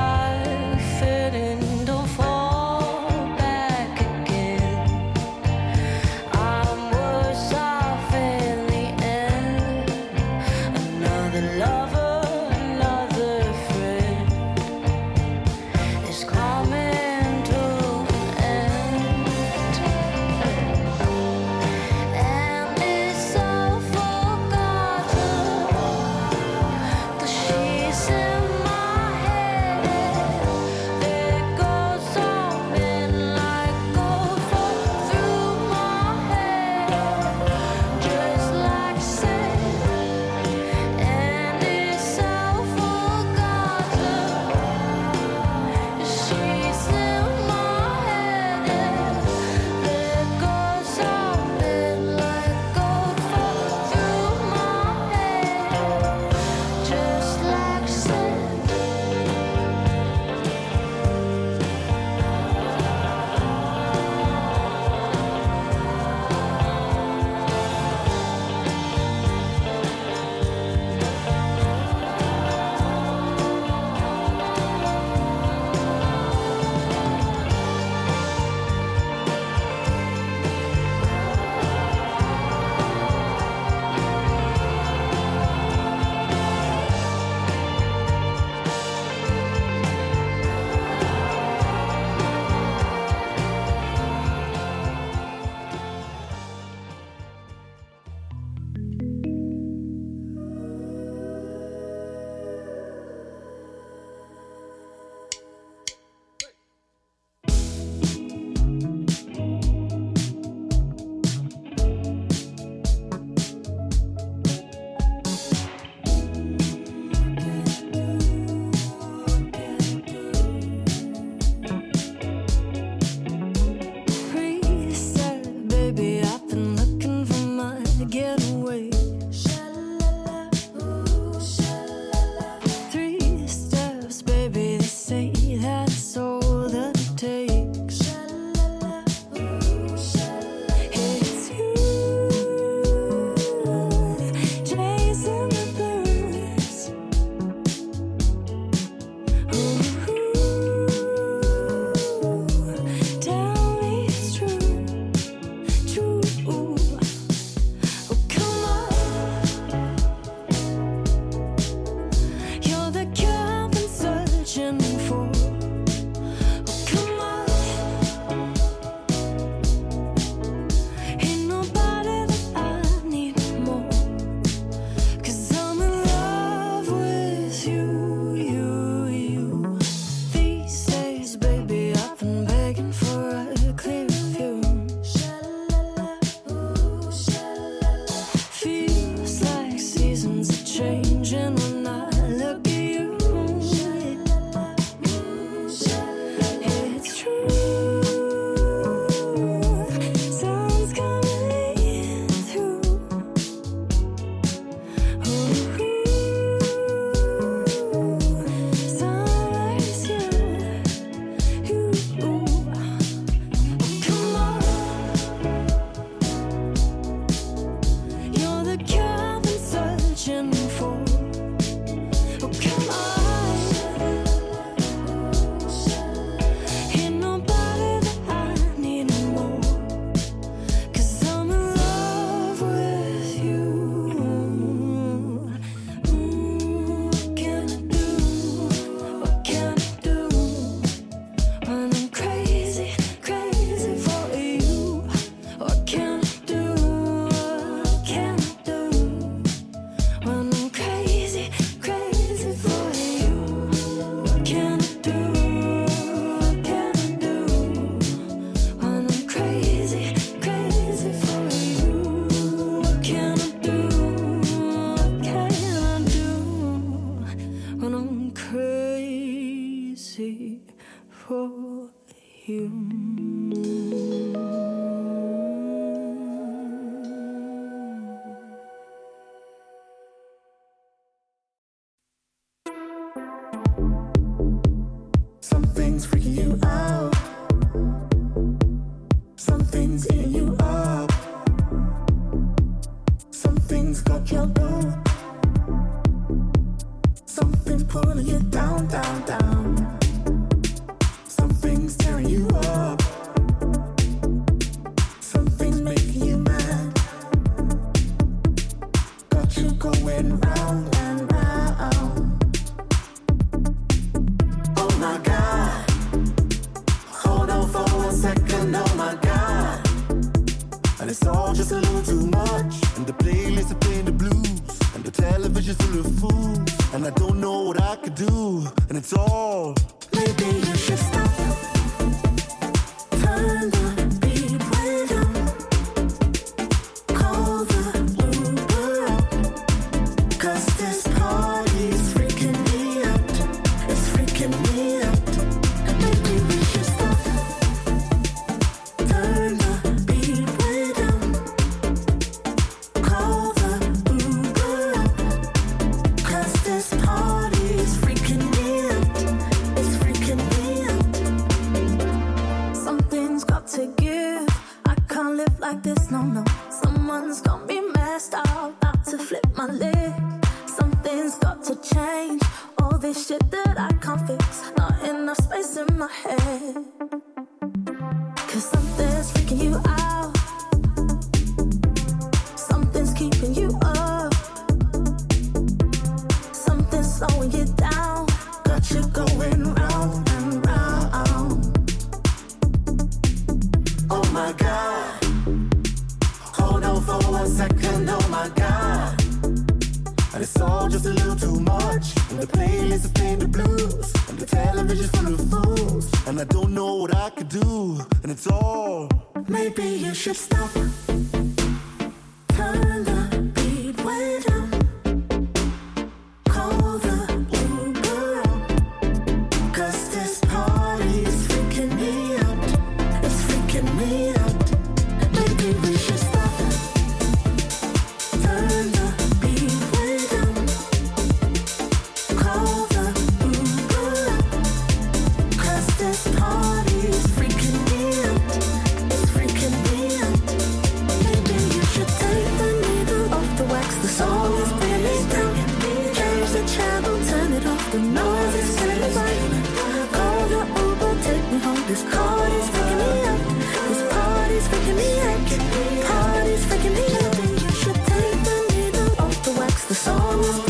[459.90, 460.69] the song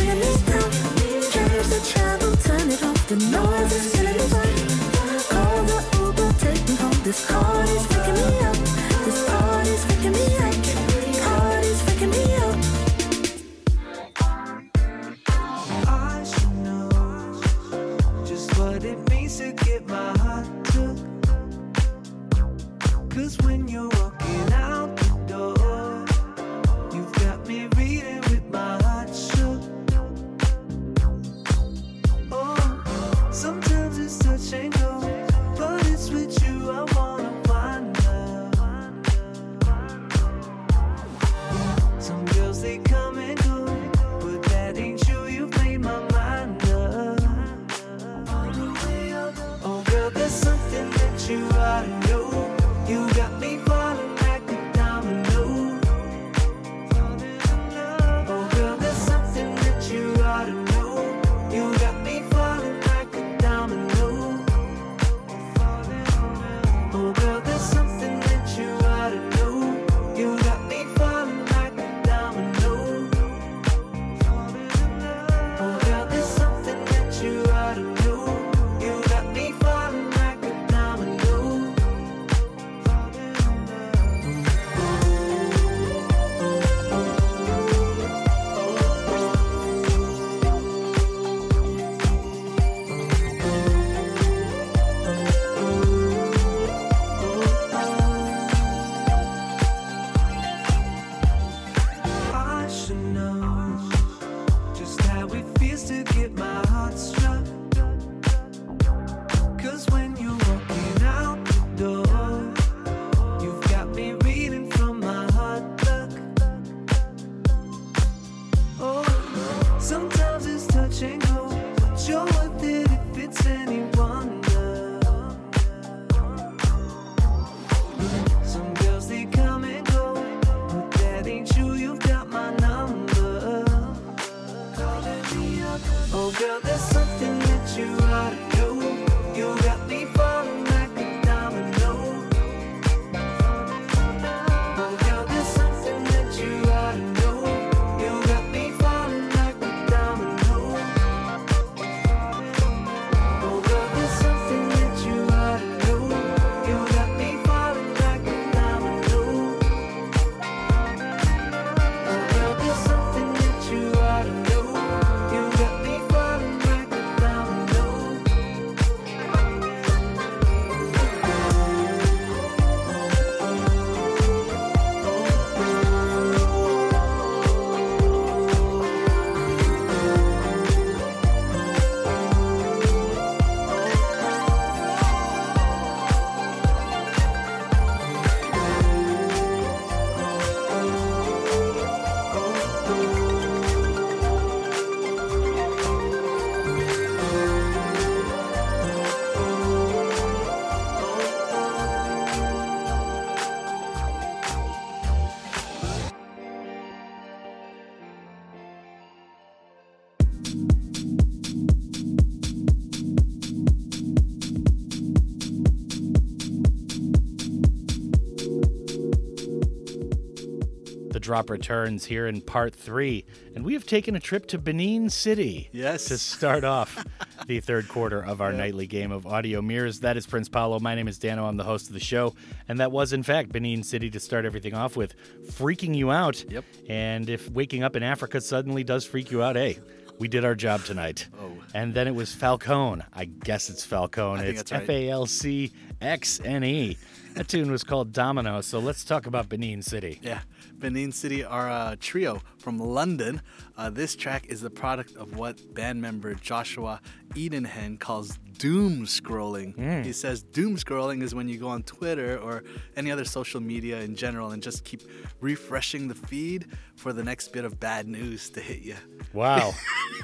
[221.30, 223.24] drop returns here in part three,
[223.54, 225.68] and we have taken a trip to Benin City.
[225.70, 226.06] Yes.
[226.06, 227.06] To start off
[227.46, 230.00] the third quarter of our nightly game of audio mirrors.
[230.00, 230.80] That is Prince Paolo.
[230.80, 231.46] My name is Dano.
[231.46, 232.34] I'm the host of the show.
[232.66, 235.14] And that was, in fact, Benin City to start everything off with,
[235.52, 236.44] freaking you out.
[236.50, 236.64] Yep.
[236.88, 239.78] And if waking up in Africa suddenly does freak you out, hey,
[240.18, 241.28] we did our job tonight.
[241.40, 241.52] Oh.
[241.74, 243.02] And then it was Falcone.
[243.12, 244.40] I guess it's Falcone.
[244.40, 244.88] I think it's F.
[244.88, 246.96] A L C X N E.
[247.34, 248.60] That tune was called Domino.
[248.60, 250.18] So let's talk about Benin City.
[250.22, 250.40] Yeah,
[250.78, 253.40] Benin City are a trio from London.
[253.76, 257.00] Uh, this track is the product of what band member Joshua
[257.36, 259.74] Idehen calls doom scrolling.
[259.76, 260.04] Mm.
[260.04, 262.64] He says doom scrolling is when you go on Twitter or
[262.96, 265.02] any other social media in general and just keep
[265.40, 266.66] refreshing the feed
[266.96, 268.96] for the next bit of bad news to hit you.
[269.32, 269.72] Wow.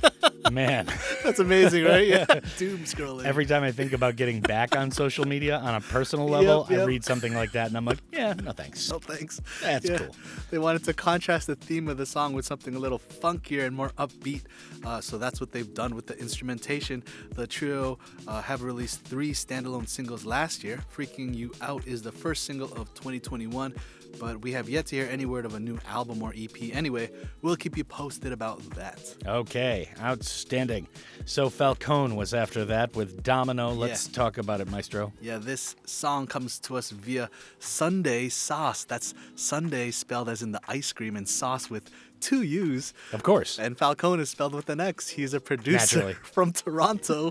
[0.52, 0.86] Man.
[1.24, 2.06] That's amazing, right?
[2.06, 2.24] Yeah,
[2.58, 3.24] doom scrolling.
[3.24, 6.70] Every time I think about getting back on social media on a personal level, Yep,
[6.70, 6.80] yep.
[6.80, 8.90] I read something like that and I'm like, yeah, no thanks.
[8.90, 9.40] No thanks.
[9.62, 9.98] That's Yeah.
[9.98, 10.14] cool.
[10.50, 13.74] They wanted to contrast the theme of the song with something a little funkier and
[13.74, 14.42] more upbeat.
[14.84, 17.02] Uh, so that's what they've done with the instrumentation.
[17.34, 17.98] The trio
[18.28, 20.80] uh, have released three standalone singles last year.
[20.94, 23.74] Freaking You Out is the first single of 2021,
[24.18, 26.74] but we have yet to hear any word of a new album or EP.
[26.74, 27.10] Anyway,
[27.42, 29.14] we'll keep you posted about that.
[29.26, 30.86] Okay, outstanding.
[31.24, 33.70] So Falcone was after that with Domino.
[33.70, 34.12] Let's Yeah.
[34.14, 35.12] talk about it, Maestro.
[35.20, 38.84] Yeah, this song comes to us via Sunday Sauce.
[38.84, 41.90] That's Sunday spelled as in the ice cream and sauce with
[42.20, 42.92] two U's.
[43.12, 43.58] Of course.
[43.58, 45.08] And Falcone is spelled with an X.
[45.08, 46.14] He's a producer Naturally.
[46.22, 47.30] from Toronto,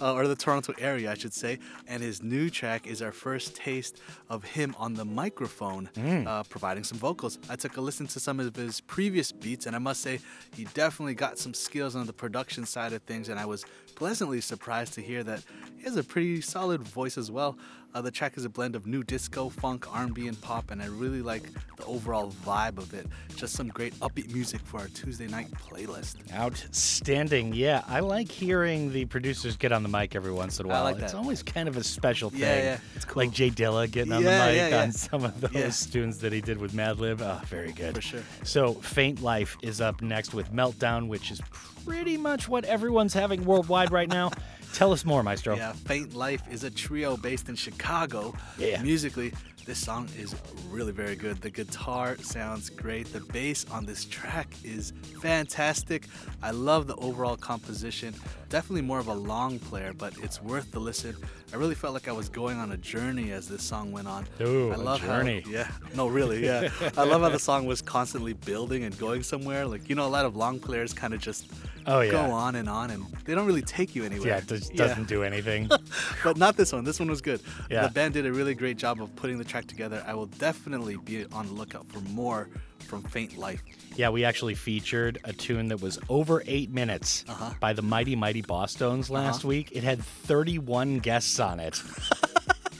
[0.00, 1.58] uh, or the Toronto area, I should say.
[1.86, 6.26] And his new track is our first taste of him on the microphone, Mm.
[6.26, 7.38] uh, providing some vocals.
[7.48, 10.20] I took a listen to some of his previous beats, and I must say,
[10.54, 13.28] he definitely got some skills on the production side of things.
[13.28, 15.42] And I was pleasantly surprised to hear that
[15.78, 17.56] he has a pretty solid voice as well.
[17.94, 20.86] Uh, the track is a blend of new disco, funk, R&B, and pop, and I
[20.86, 21.44] really like
[21.76, 23.06] the overall vibe of it.
[23.36, 26.16] Just some great upbeat music for our Tuesday night playlist.
[26.34, 27.54] Outstanding.
[27.54, 30.78] Yeah, I like hearing the producers get on the mic every once in a while.
[30.82, 31.04] I like that.
[31.04, 32.40] It's always kind of a special thing.
[32.40, 33.22] Yeah, yeah, it's cool.
[33.22, 36.32] Like Jay Dilla getting on Yeah, the mic yeah, on some of those tunes that
[36.32, 37.20] he did with Madlib.
[37.20, 37.94] Oh, very good.
[37.94, 38.22] For sure.
[38.42, 41.40] So, Faintlife is up next with Meltdown, which is
[41.86, 44.32] pretty much what everyone's having worldwide right now.
[44.74, 45.54] Tell us more, Maestro.
[45.54, 48.34] Yeah, Faintlife is a trio based in Chicago.
[48.58, 48.82] Yeah.
[48.82, 49.32] Musically,
[49.64, 50.34] this song is
[50.70, 51.40] really very good.
[51.40, 53.12] The guitar sounds great.
[53.12, 56.06] The bass on this track is fantastic.
[56.42, 58.14] I love the overall composition.
[58.50, 61.16] Definitely more of a long player, but it's worth the listen.
[61.52, 64.26] I really felt like I was going on a journey as this song went on.
[64.40, 65.40] Ooh, I a love journey.
[65.40, 66.68] How, yeah, no, really, yeah.
[66.96, 69.64] I love how the song was constantly building and going somewhere.
[69.66, 71.46] Like you know, a lot of long players kind of just
[71.86, 72.12] Oh, yeah.
[72.12, 74.28] go on and on, and they don't really take you anywhere.
[74.28, 75.68] Yeah, it doesn't do anything.
[76.24, 76.84] but not this one.
[76.84, 77.40] This one was good.
[77.70, 77.86] Yeah.
[77.86, 80.02] The band did a really great job of putting the track together.
[80.04, 82.48] I will definitely be on the lookout for more
[82.80, 83.60] from Faintlife.
[83.94, 87.50] Yeah, we actually featured a tune that was over eight minutes Uh-huh.
[87.60, 89.48] by the Mighty Mighty Bosstones last Uh-huh.
[89.48, 89.68] week.
[89.70, 91.80] It had 31 guests on it.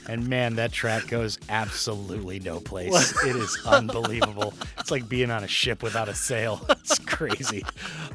[0.07, 3.13] And man, that track goes absolutely no place.
[3.25, 4.53] It is unbelievable.
[4.79, 6.65] It's like being on a ship without a sail.
[6.85, 7.63] It's crazy.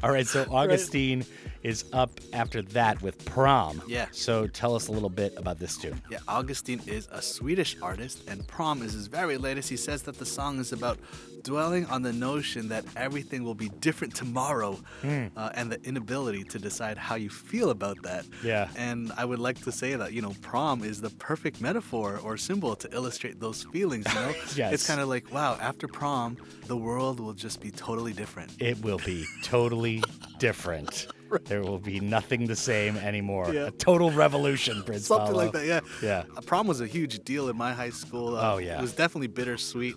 [0.01, 1.25] All right, so Augustine
[1.61, 3.81] is up after that with Prom.
[3.85, 4.05] Yeah.
[4.11, 6.01] So tell us a little bit about this tune.
[6.09, 9.69] Yeah, Augustine is a Swedish artist, and Prom is his very latest.
[9.69, 10.97] He says that the song is about
[11.43, 15.27] dwelling on the notion that everything will be different tomorrow Hmm.
[15.35, 18.25] uh, and the inability to decide how you feel about that.
[18.43, 18.67] Yeah.
[18.75, 22.37] And I would like to say that, you know, prom is the perfect metaphor or
[22.37, 24.33] symbol to illustrate those feelings, you know?
[24.55, 24.73] Yes.
[24.73, 26.37] It's kind of like, wow, after prom,
[26.67, 28.51] the world will just be totally different.
[28.59, 30.03] It will be totally
[30.39, 31.07] different.
[31.45, 33.53] There will be nothing the same anymore.
[33.53, 33.67] Yeah.
[33.67, 35.37] A total revolution, Prince Something Paolo.
[35.45, 35.79] like that, yeah.
[36.01, 36.23] Yeah.
[36.37, 38.37] Uh, prom was a huge deal in my high school.
[38.37, 38.77] Uh, Oh, yeah.
[38.79, 39.95] It was definitely bittersweet.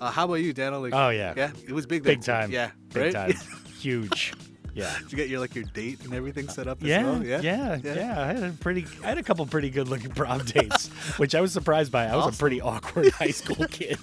[0.00, 0.80] Uh, how about you, Daniel?
[0.82, 1.32] Like, Oh, yeah.
[1.36, 2.02] Yeah, it was big.
[2.02, 2.50] Big then, time.
[2.50, 3.12] Yeah, Big right?
[3.12, 3.32] time.
[3.80, 4.32] Huge.
[4.76, 4.94] Yeah.
[5.00, 7.24] Did you get your like your date and everything set up as Yeah, well?
[7.24, 7.40] yeah,
[7.82, 11.40] yeah, I had a pretty, I had a couple pretty good-looking prom dates, which I
[11.40, 12.04] was surprised by.
[12.06, 13.98] I was a pretty awkward high school kid,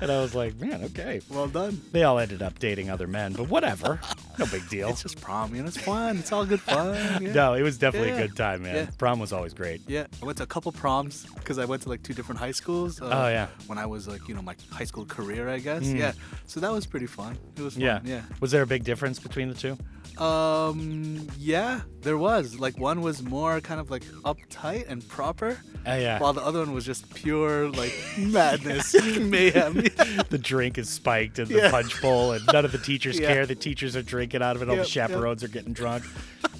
[0.00, 1.20] and I was like, man, okay.
[1.28, 1.80] Well done.
[1.92, 4.00] They all ended up dating other men, but whatever,
[4.38, 4.88] no big deal.
[4.88, 5.64] It's just prom, know.
[5.66, 6.16] It's fun.
[6.16, 6.96] It's all good fun.
[7.26, 7.32] Yeah.
[7.34, 8.16] No, it was definitely Yeah.
[8.16, 8.74] a good time, man.
[8.74, 8.86] Yeah.
[8.96, 9.82] Prom was always great.
[9.86, 12.52] Yeah, I went to a couple proms because I went to like two different high
[12.52, 13.02] schools.
[13.02, 13.48] Uh, Oh, yeah.
[13.66, 15.84] When I was like, you know, my high school career, I guess.
[15.84, 15.98] Mm.
[15.98, 16.12] Yeah.
[16.46, 17.36] So that was pretty fun.
[17.56, 17.82] It was fun.
[17.82, 18.00] Yeah.
[18.04, 18.22] Yeah.
[18.40, 19.76] Was there a big difference between the two?
[20.18, 21.26] Um.
[21.38, 22.58] Yeah, there was.
[22.58, 25.58] Like one was more kind of like uptight and proper.
[25.88, 26.18] Oh, yeah.
[26.18, 29.74] While the other one was just pure like madness, mayhem.
[30.30, 31.70] the drink is spiked in the Yeah.
[31.70, 33.28] punch bowl, and none of the teachers Yeah.
[33.32, 33.46] care.
[33.46, 34.68] The teachers are drinking out of it.
[34.68, 35.10] All Yep, the yep.
[35.10, 36.04] chaperones are getting drunk.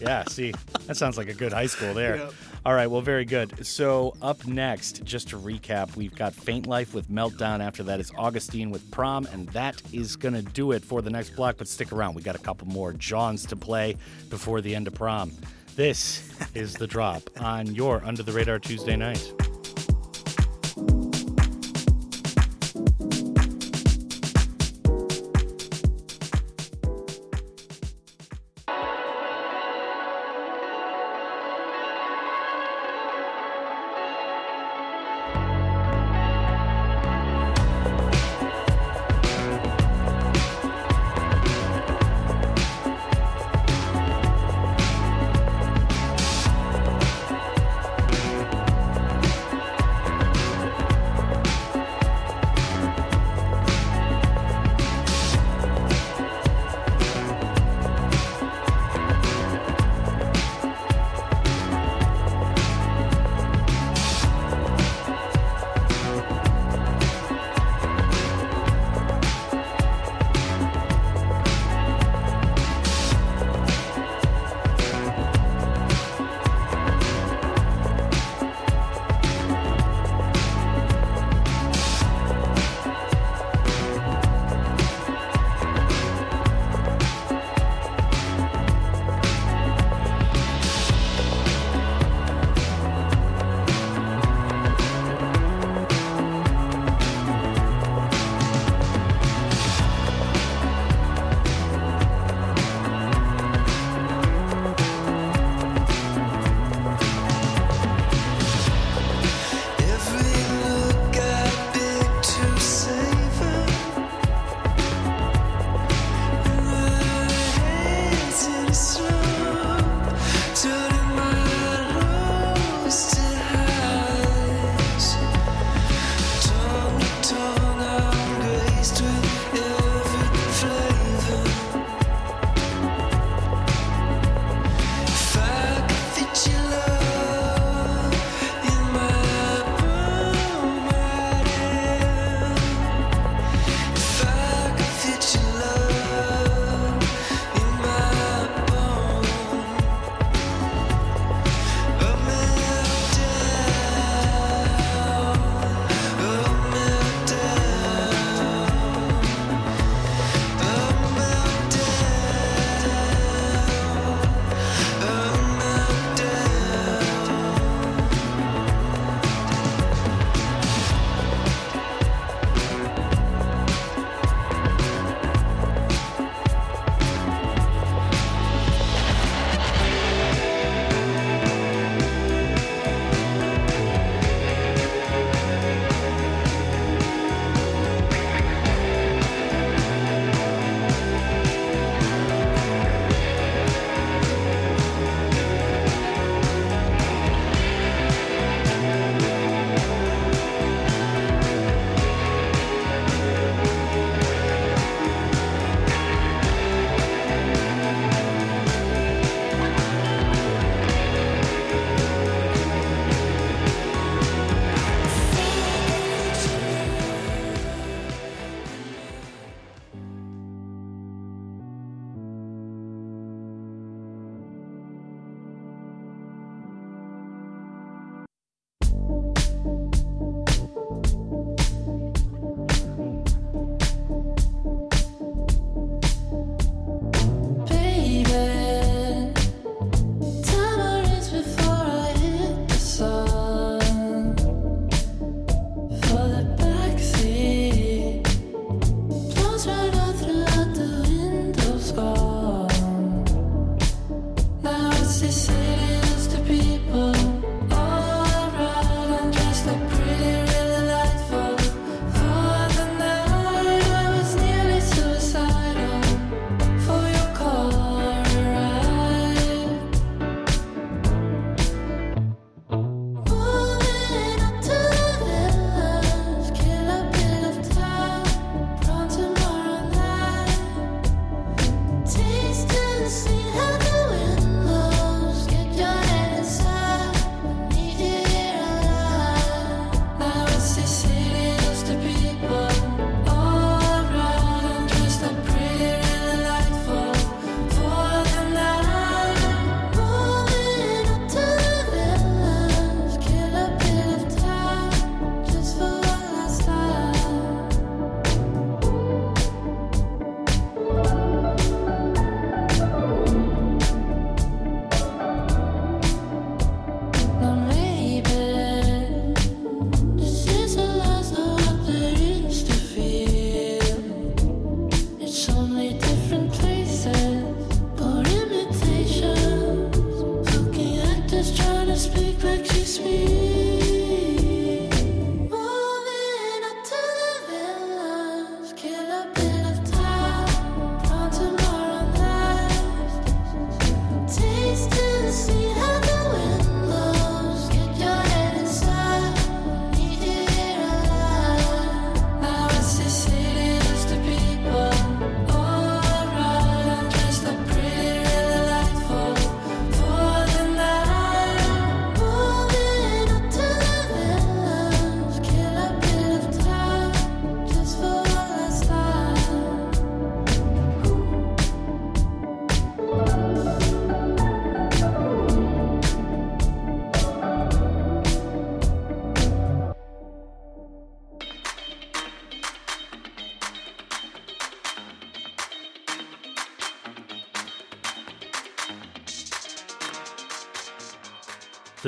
[0.01, 0.53] Yeah, see,
[0.87, 2.17] that sounds like a good high school there.
[2.17, 2.33] Yep.
[2.67, 3.65] All right, well, very good.
[3.65, 7.61] So up next, just to recap, we've got Faintlife with Meltdown.
[7.61, 11.37] After that is Augustine with Prom, and that is gonna do it for the next
[11.37, 11.59] block.
[11.59, 13.95] But stick around, we got a couple more Johns to play
[14.31, 15.31] before the end of Prom.
[15.77, 19.33] This is the drop on your Under the Radar Tuesday night.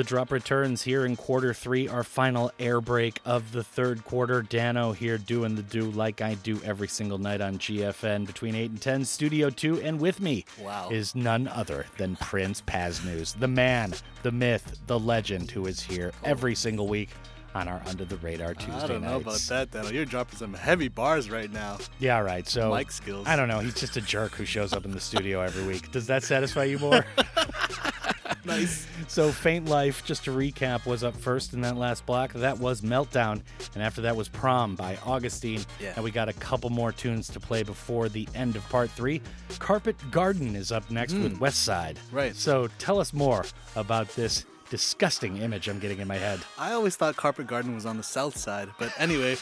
[0.09, 4.41] Drop returns here in quarter three, our final air break of the third quarter.
[4.41, 8.71] Dano here doing the do like I do every single night on GFN between 8
[8.71, 9.81] and 10, Studio 2.
[9.81, 10.89] And with me Wow.
[10.91, 16.11] is none other than Prince Paznews, the man, the myth, the legend who is here
[16.23, 17.09] every single week
[17.53, 19.93] on our Under the Radar Tuesday I don't know about that, Daniel.
[19.93, 21.77] You're dropping some heavy bars right now.
[21.99, 22.47] Yeah, right.
[22.47, 23.27] So Mic skills.
[23.27, 23.59] I don't know.
[23.59, 25.91] He's just a jerk who shows up in the studio every week.
[25.91, 27.05] Does that satisfy you more?
[28.49, 28.87] nice.
[29.07, 32.33] So, Faintlife, just to recap, was up first in that last block.
[32.33, 33.41] That was Meltdown.
[33.73, 35.65] And after that was Prom by Augustine.
[35.79, 35.93] Yeah.
[35.95, 39.21] And we got a couple more tunes to play before the end of part three.
[39.57, 41.39] Carpet Garden is up next with mm.
[41.39, 41.97] West Side.
[42.11, 42.35] Right.
[42.35, 43.45] So, tell us more
[43.75, 46.39] about this disgusting image I'm getting in my head.
[46.57, 49.37] I always thought Carpet Garden was on the south side, but anyway,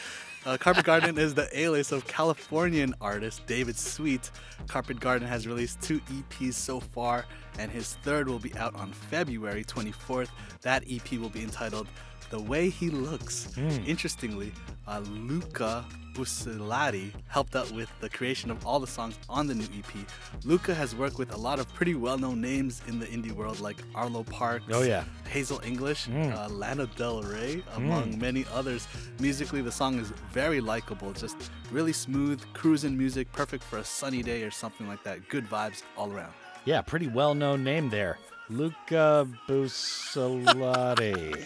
[0.48, 4.30] uh, Carpet Garden is the alias of Californian artist David Sweet.
[4.66, 7.26] Carpet Garden has released two EPs so far,
[7.58, 10.30] and his third will be out on February 24th.
[10.62, 11.86] That EP will be entitled
[12.30, 13.48] The Way He Looks.
[13.86, 14.52] Interestingly,
[14.86, 19.64] uh, Luca Buccellati helped out with the creation of all the songs on the new
[19.78, 20.04] EP.
[20.44, 23.76] Luca has worked with a lot of pretty well-known names in the indie world, like
[23.94, 25.04] Arlo Parks, Oh, yeah.
[25.28, 26.34] Hazel English, Mm.
[26.36, 28.86] uh, Lana Del Rey, among many others.
[29.20, 31.36] Musically, the song is very likable, just
[31.70, 35.28] really smooth, cruising music, perfect for a sunny day or something like that.
[35.28, 36.32] Good vibes all around.
[36.64, 38.18] Yeah, pretty well known name there.
[38.50, 41.44] Luca Buccellati.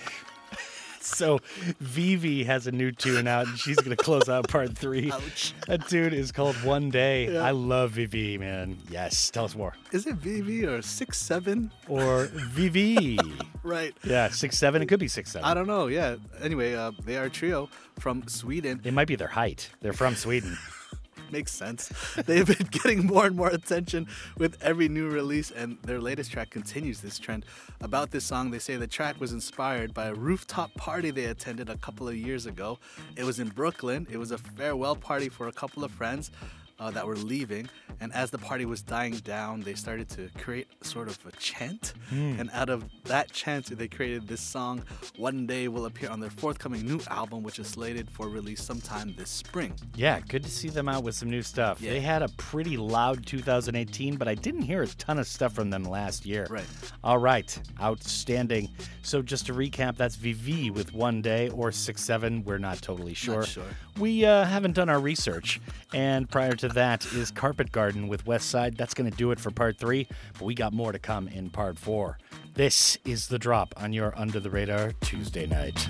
[1.17, 1.39] so
[1.83, 5.11] ViVii has a new tune out and she's gonna close out part three.
[5.13, 5.55] Ouch.
[5.67, 7.33] That tune is called One Day.
[7.33, 7.41] Yeah.
[7.43, 8.79] I love ViVii, man.
[8.91, 9.75] Yes, tell us more.
[9.93, 11.71] Is it VV or six seven?
[11.89, 13.19] Or Vivi.
[13.65, 13.95] Right.
[14.03, 14.83] yeah, six seven.
[14.83, 15.45] It could be six seven.
[15.49, 15.87] I don't know.
[15.87, 16.17] Yeah.
[16.41, 17.69] Anyway, uh, they are a trio
[18.01, 18.81] from Sweden.
[18.83, 19.71] It might be their height.
[19.81, 20.59] They're from Sweden.
[21.33, 21.91] Makes sense.
[22.27, 24.07] They've been getting more and more attention
[24.37, 27.47] with every new release, and their latest track continues this trend.
[27.81, 31.71] About this song, they say the track was inspired by a rooftop party they attended
[31.71, 32.79] a couple of years ago.
[33.17, 34.07] It was in Brooklyn.
[34.11, 36.31] It was a farewell party for a couple of friends.
[36.83, 37.69] Uh, that were leaving,
[38.01, 41.93] and as the party was dying down, they started to create sort of a chant.
[42.09, 42.41] Hmm.
[42.41, 44.83] And out of that chant, they created this song.
[45.17, 49.15] One day will appear on their forthcoming new album, which is slated for release sometime
[49.17, 49.75] this spring.
[49.95, 51.81] Yeah, good to see them out with some new stuff.
[51.81, 51.91] Yeah.
[51.91, 55.71] They had a pretty loud 2018, but I didn't hear a ton of stuff from
[55.71, 56.49] them last year.
[56.51, 56.67] Right.
[57.05, 58.71] All right, outstanding.
[59.03, 62.43] So just to recap, that's VV with One Day or Six Seven.
[62.43, 63.41] We're not totally sure.
[63.41, 63.65] Not sure.
[64.01, 65.61] We uh, haven't done our research,
[65.93, 68.77] and prior to that is Carpet Garden with West Side.
[68.77, 71.51] That's going to do it for part three, but we got more to come in
[71.51, 72.19] part four.
[72.55, 75.89] This is The Drop on your Under the Radar Tuesday night.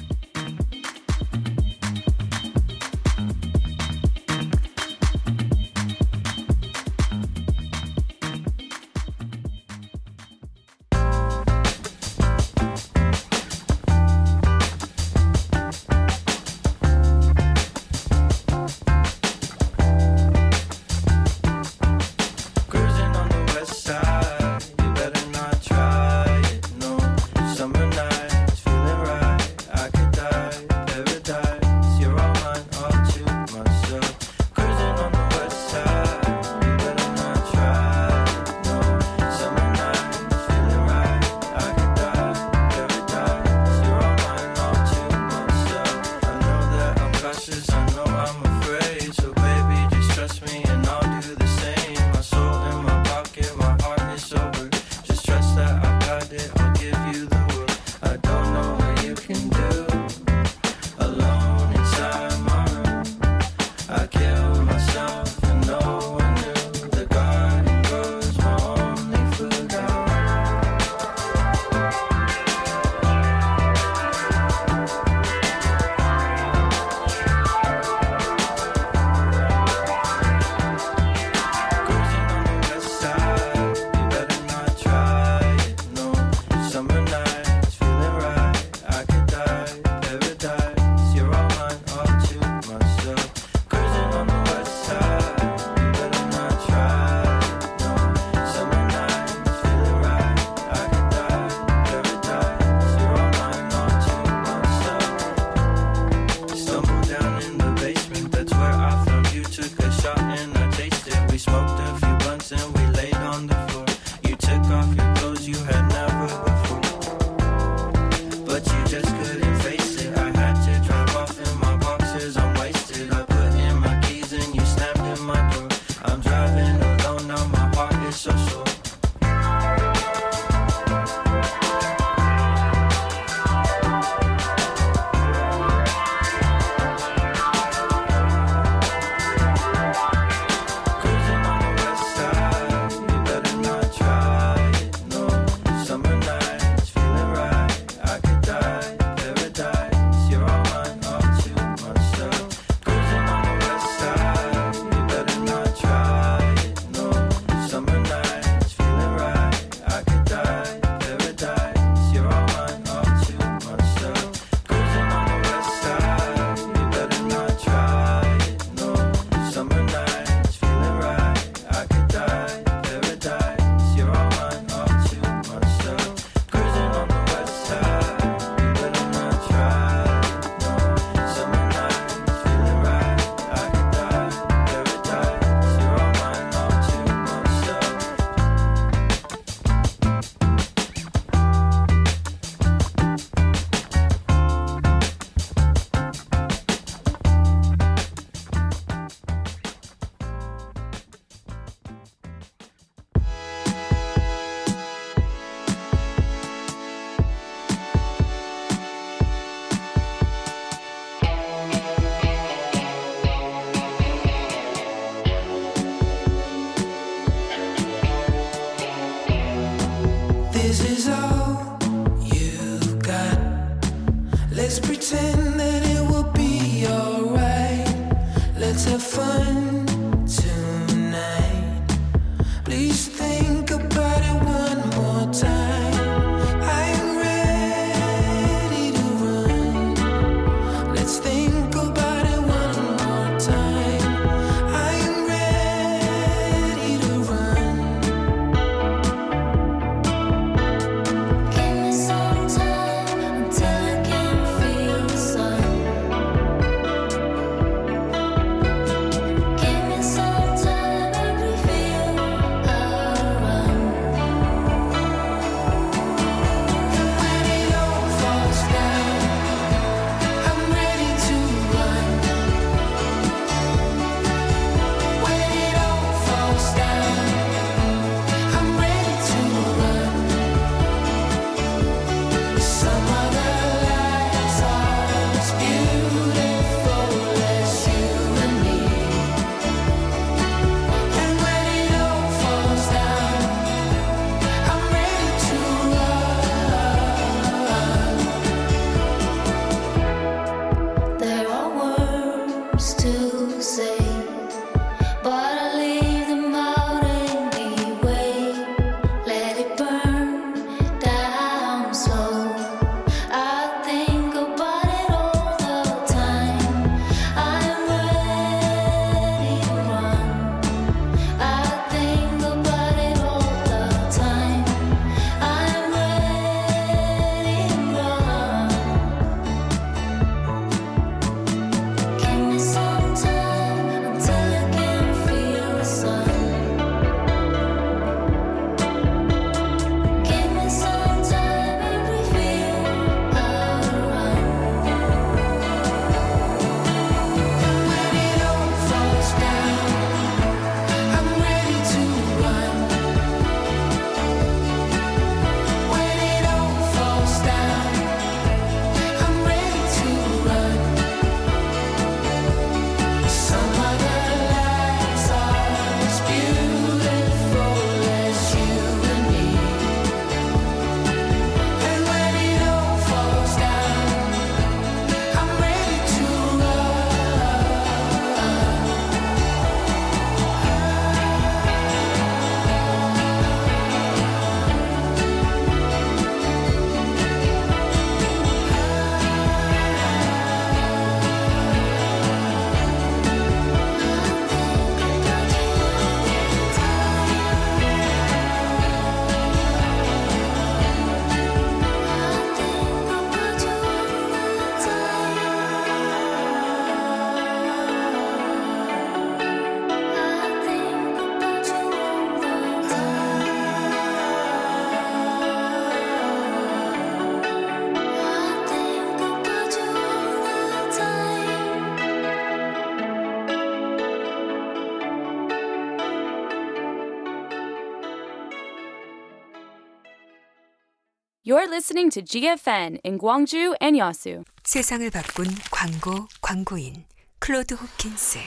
[431.53, 434.43] You're listening to GFN in Gwangju and Yasu.
[434.65, 437.05] 세상을 바꾼 광고 광고인
[437.41, 438.39] 클로드 호킨스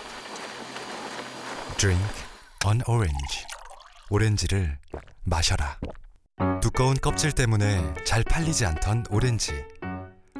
[1.78, 2.04] Drink
[2.66, 3.46] an orange.
[4.10, 4.80] 오렌지를
[5.24, 5.78] 마셔라.
[6.64, 9.52] 두꺼운 껍질 때문에 잘 팔리지 않던 오렌지.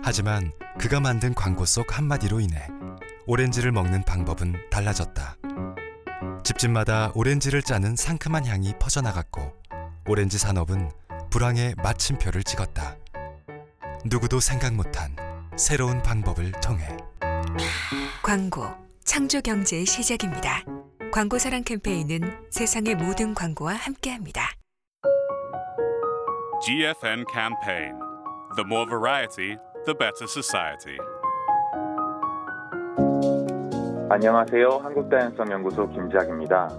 [0.02, 2.68] 하지만 그가 만든 광고 속 한마디로 인해
[3.28, 5.38] 오렌지를 먹는 방법은 달라졌다.
[6.44, 9.54] 집집마다 오렌지를 짜는 상큼한 향이 퍼져나갔고
[10.08, 12.98] 오렌지 산업은 불황의 마침표를 찍었다.
[14.06, 15.16] 누구도 생각 못한
[15.58, 16.86] 새로운 방법을 통해
[18.22, 18.66] 광고
[19.04, 20.64] 창조 경제의 시작입니다.
[21.12, 24.42] 광고 사랑 캠페인은 세상의 모든 광고와 함께합니다.
[26.62, 27.94] GFN campaign.
[28.56, 30.98] The more variety, the better society.
[34.10, 34.70] 안녕하세요.
[34.84, 36.70] 한국다양성연구소 김지학입니다.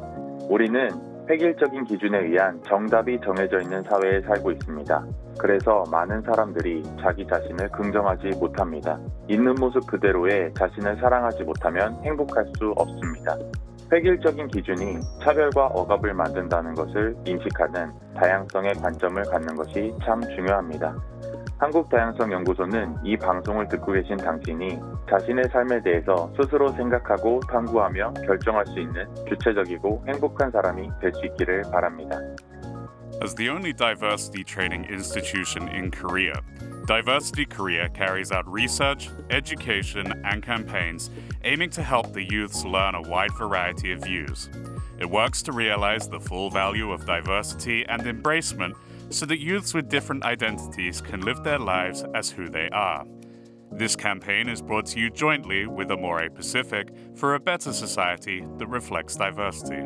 [0.49, 5.05] 우리는 획일적인 기준에 의한 정답이 정해져 있는 사회에 살고 있습니다.
[5.39, 8.99] 그래서 많은 사람들이 자기 자신을 긍정하지 못합니다.
[9.29, 13.37] 있는 모습 그대로의 자신을 사랑하지 못하면 행복할 수 없습니다.
[13.93, 20.95] 획일적인 기준이 차별과 억압을 만든다는 것을 인식하는 다양성의 관점을 갖는 것이 참 중요합니다.
[21.60, 24.80] 한국다양성연구소는 이 방송을 듣고 계신 당신이
[25.10, 31.64] 자신의 삶에 대해서 스스로 생각하고 탐구하며 결정할 수 있는 주체적이고 행복한 사람이 될 수 있기를
[31.72, 32.18] 바랍니다.
[33.22, 36.34] As the only diversity training institution in Korea,
[36.88, 41.12] Diversity Korea carries out research, education, and campaigns
[41.44, 44.50] aiming to help the youths learn a wide variety of views.
[45.00, 48.74] It works to realize the full value of diversity and embracement
[49.11, 53.05] so that youths with different identities can live their lives as who they are.
[53.73, 58.67] This campaign is brought to you jointly with Amore Pacific for a better society that
[58.69, 59.83] reflects diversity.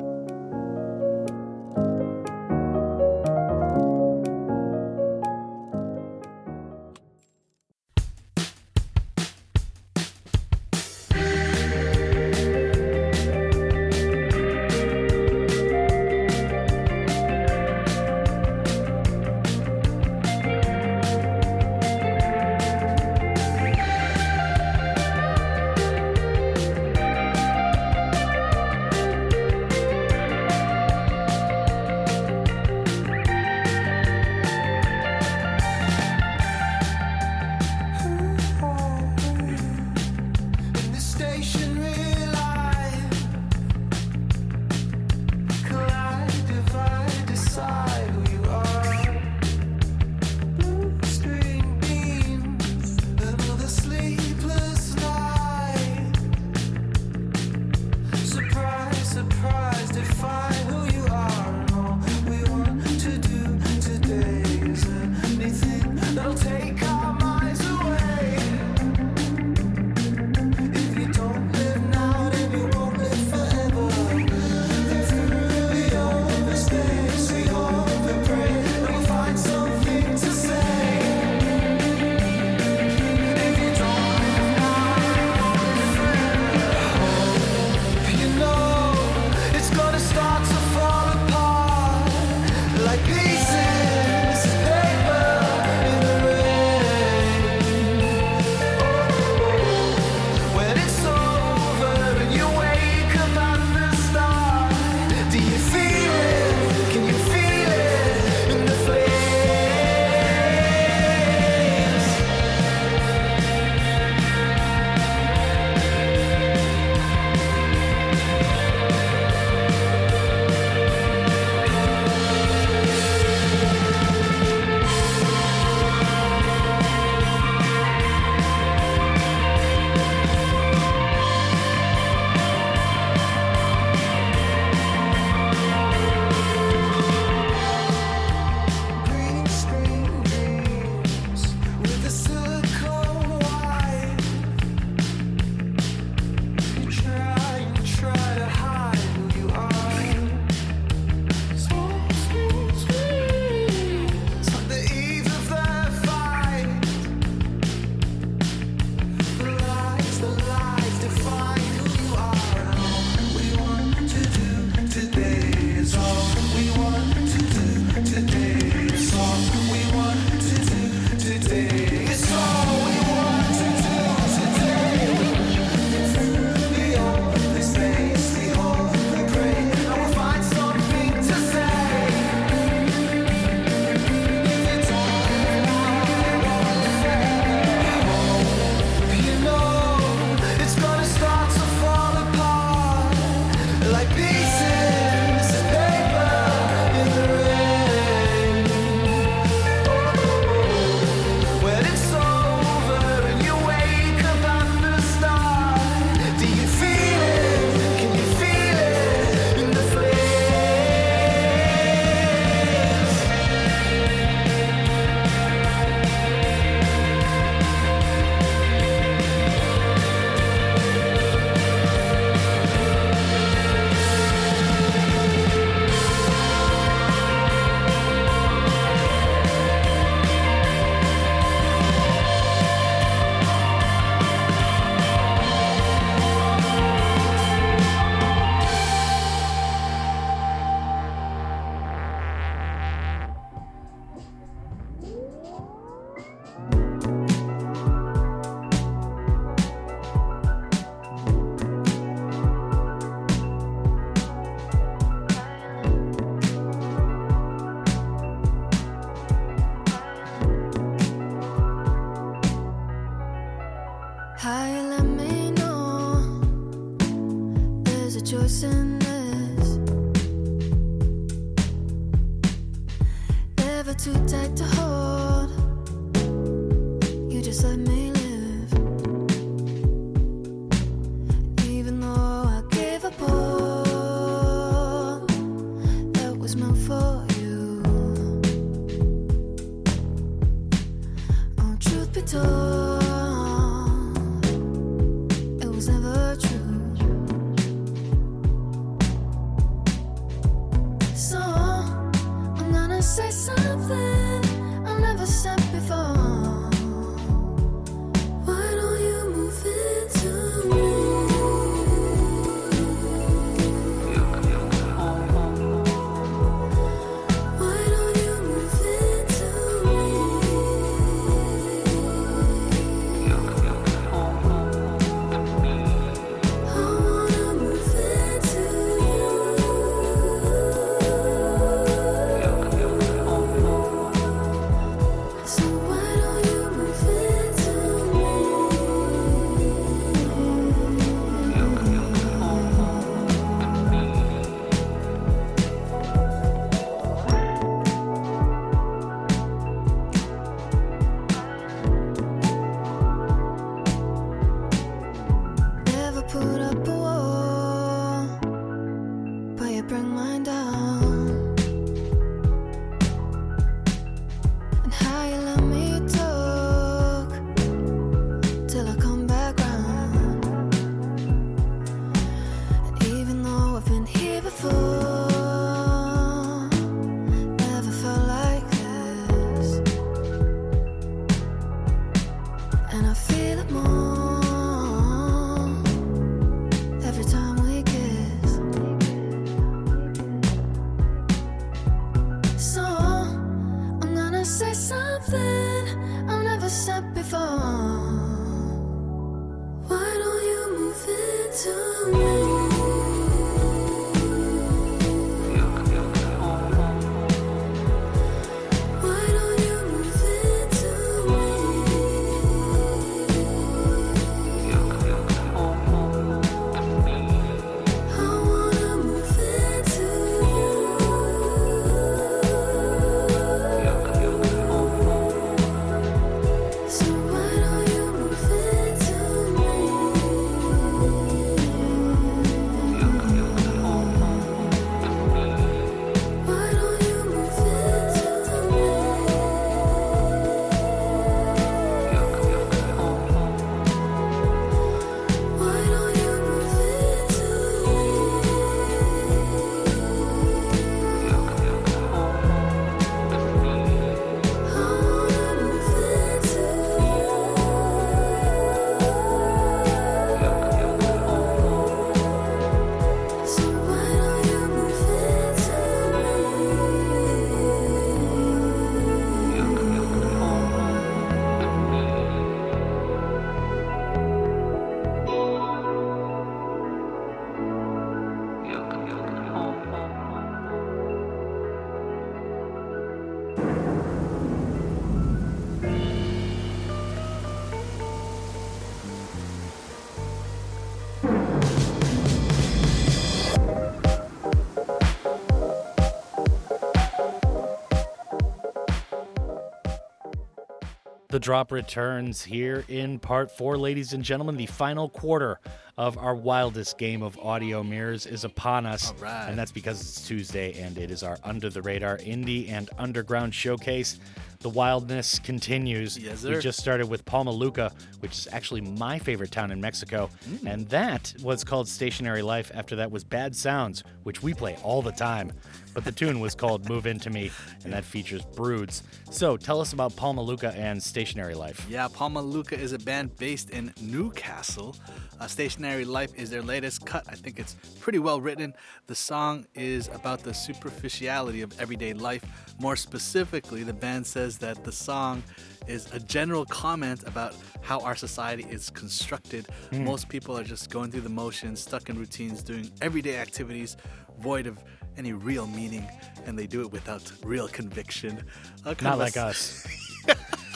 [501.31, 504.57] The drop returns here in part four, ladies and gentlemen.
[504.57, 505.61] The final quarter
[505.97, 509.13] of our wildest game of audio mirrors is upon us.
[509.21, 509.47] right.
[509.49, 513.55] And that's because it's Tuesday and it is our under the radar indie and underground
[513.55, 514.19] showcase.
[514.61, 516.19] The wildness continues.
[516.19, 520.29] Yes, We just started with Palma Palmaluca, which is actually my favorite town in Mexico.
[520.67, 522.71] And that was called Stationary Life.
[522.75, 525.53] After that was Bad Sounds, which we play all the time.
[525.95, 527.51] But the tune was called Move Into Me,
[527.85, 529.03] and that features Broods.
[529.31, 531.87] So tell us about Palma Palmaluca and Stationary Life.
[531.89, 534.97] Yeah, Palma Louca is a band based in Newcastle.
[535.41, 537.25] Uh, Stationary Life is their latest cut.
[537.29, 538.75] I think it's pretty well written.
[539.07, 542.45] The song is about the superficiality of everyday life.
[542.79, 545.43] More specifically, the band says that the song
[545.87, 549.67] is a general comment about how our society is constructed.
[549.91, 550.05] Hmm.
[550.05, 553.97] Most people are just going through the motions, stuck in routines, doing everyday activities
[554.41, 554.79] void of
[555.17, 556.07] any real meaning,
[556.47, 558.43] and they do it without real conviction.
[558.85, 559.87] Uh, Not like us.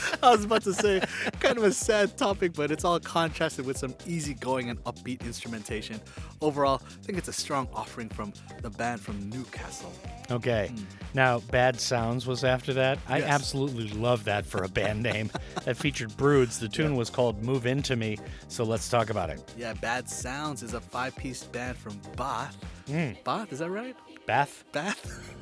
[0.22, 1.02] I was about to say,
[1.40, 6.00] kind of a sad topic, but it's all contrasted with some easygoing and upbeat instrumentation.
[6.40, 9.92] Overall, I think it's a strong offering from the band from Newcastle.
[10.30, 10.70] Okay.
[11.14, 12.98] Now, Bad Sounds was after that.
[13.08, 13.28] I Yes.
[13.30, 15.30] absolutely love that for a band name.
[15.64, 16.58] that featured Broods.
[16.58, 18.18] The tune was called Move Into Me.
[18.48, 19.40] So let's talk about it.
[19.56, 22.56] Yeah, Bad Sounds is a five piece band from Bath.
[22.88, 23.22] Mm.
[23.24, 23.96] Bath, is that right?
[24.26, 24.64] Bath?
[24.72, 25.34] Bath?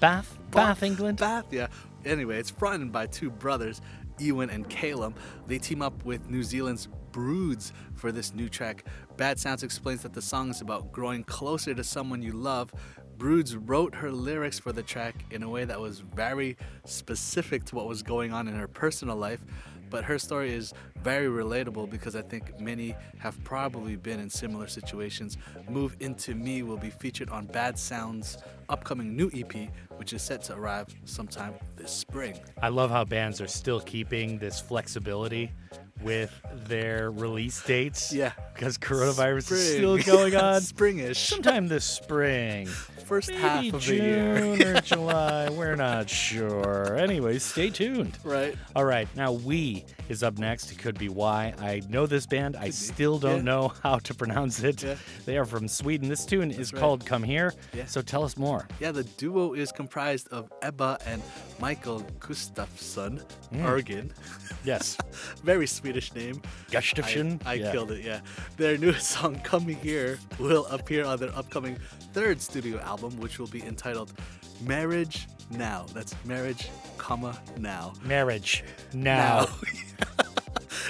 [0.00, 0.36] Bath?
[0.50, 1.18] Bath, England?
[1.18, 1.68] Bath, yeah.
[2.04, 3.80] Anyway, it's fronted by two brothers,
[4.18, 5.14] Ewan and Calum.
[5.46, 8.84] They team up with New Zealand's Broods for this new track.
[9.16, 12.72] Bad Sounds explains that the song is about growing closer to someone you love.
[13.18, 17.76] Broods wrote her lyrics for the track in a way that was very specific to
[17.76, 19.44] what was going on in her personal life,
[19.92, 24.66] but her story is very relatable because I think many have probably been in similar
[24.66, 25.36] situations.
[25.68, 28.38] Move Into Me will be featured on Bad Sound's
[28.70, 32.40] upcoming new EP, which is set to arrive sometime this spring.
[32.62, 35.52] I love how bands are still keeping this flexibility
[36.00, 36.32] with
[36.66, 38.12] their release dates.
[38.12, 38.32] Yeah.
[38.54, 40.62] Because coronavirus is still going on.
[40.62, 41.16] Springish.
[41.16, 42.68] Sometime this spring.
[43.12, 44.76] First Maybe half of the June year.
[44.76, 45.50] or July.
[45.50, 46.96] We're not sure.
[46.96, 48.16] Anyways, stay tuned.
[48.24, 48.54] Right.
[48.74, 49.06] All right.
[49.14, 50.72] Now, We is up next.
[50.72, 51.52] It could be Why.
[51.58, 52.56] I know this band.
[52.56, 53.42] I still don't Yeah.
[53.42, 54.82] know how to pronounce it.
[54.82, 54.94] Yeah.
[55.26, 56.08] They are from Sweden.
[56.08, 56.80] This tune is right.
[56.80, 57.52] called Come Here.
[57.74, 57.84] Yeah.
[57.84, 58.66] So tell us more.
[58.80, 61.20] Yeah, the duo is comprised of Ebba and
[61.60, 63.22] Michael Gustafsson
[63.52, 63.62] Mm.
[63.66, 64.10] Ergin.
[64.64, 64.96] Yes.
[65.42, 66.40] Very Swedish name.
[66.70, 67.42] Gustafsson?
[67.44, 67.72] I, I Yeah.
[67.72, 68.20] killed it, yeah.
[68.58, 71.76] Their newest song, Coming Here, will appear on their upcoming
[72.12, 74.12] third studio album, which will be entitled
[74.60, 75.86] Marriage Now.
[75.92, 77.92] That's marriage, comma, now.
[78.04, 78.64] Marriage.
[78.92, 79.46] Now.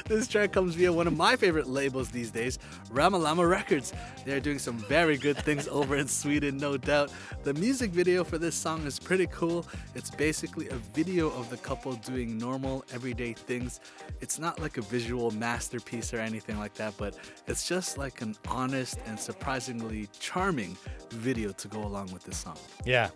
[0.07, 2.59] this track comes via one of my favorite labels these days,
[2.91, 3.93] Ramalama Records.
[4.25, 7.11] They're doing some very good things over in Sweden, no doubt.
[7.43, 9.67] The music video for this song is pretty cool.
[9.95, 13.81] It's basically a video of the couple doing normal, everyday things.
[14.21, 17.17] It's not like a visual masterpiece or anything like that, but
[17.47, 20.77] it's just like an honest and surprisingly charming
[21.11, 22.57] video to go along with this song.
[22.85, 23.11] Yeah.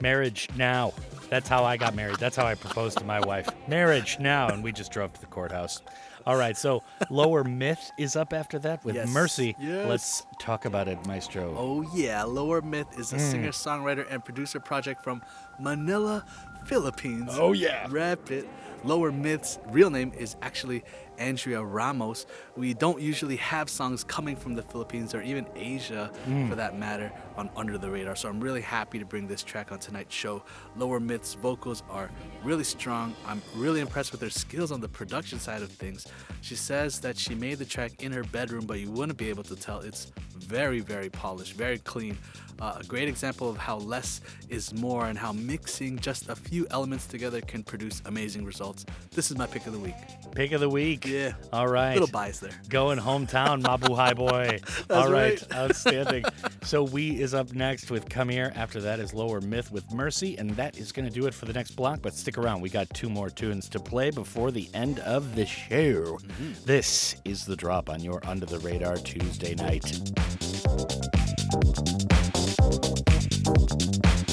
[0.00, 0.92] Marriage now.
[1.30, 2.16] That's how I got married.
[2.16, 3.48] That's how I proposed to my wife.
[3.66, 4.48] Marriage now.
[4.48, 5.82] And we just drove to the courthouse.
[6.26, 6.56] All right.
[6.56, 9.56] So Lower Myth is up after that with Yes, Mercy.
[9.58, 9.86] yes.
[9.88, 11.54] Let's talk about it, Maestro.
[11.58, 12.22] Oh, yeah.
[12.24, 13.30] Lower Myth is a Mm.
[13.30, 15.22] singer, songwriter, and producer project from
[15.58, 16.24] Manila,
[16.66, 17.30] Philippines.
[17.34, 17.86] Oh, yeah.
[17.90, 18.48] Rap it.
[18.84, 20.84] Lower Myth's real name is actually
[21.18, 22.26] Andrea Ramos.
[22.56, 26.48] We don't usually have songs coming from the Philippines or even Asia, Mm.
[26.48, 28.16] for that matter, on Under the Radar.
[28.16, 30.42] So I'm really happy to bring this track on tonight's show.
[30.76, 32.10] Lower Myth's vocals are
[32.44, 33.14] really strong.
[33.26, 36.06] I'm really impressed with her skills on the production side of things.
[36.40, 39.44] She says that she made the track in her bedroom, but you wouldn't be able
[39.44, 39.80] to tell.
[39.80, 42.18] It's very, very polished, very clean.
[42.60, 46.66] Uh, a great example of how less is more and how mixing just a few
[46.70, 48.86] elements together can produce amazing results.
[49.12, 49.94] This is my pick of the week.
[50.34, 51.06] Pick of the week.
[51.06, 51.32] Yeah.
[51.52, 51.92] All right.
[51.92, 52.52] Little bias there.
[52.68, 54.60] Going hometown, Mabuhay Boy.
[54.94, 55.40] All right.
[55.40, 55.52] right.
[55.54, 56.24] Outstanding.
[56.62, 58.52] so We is up next with Come Here.
[58.54, 60.36] After that is Lower Myth with Mercy.
[60.38, 62.00] And that is going to do it for the next block.
[62.02, 62.60] But stick around.
[62.60, 66.18] We got two more tunes to play before the end of the show.
[66.64, 69.84] This is The Drop on your Under the Radar Tuesday night.
[73.68, 74.25] I'm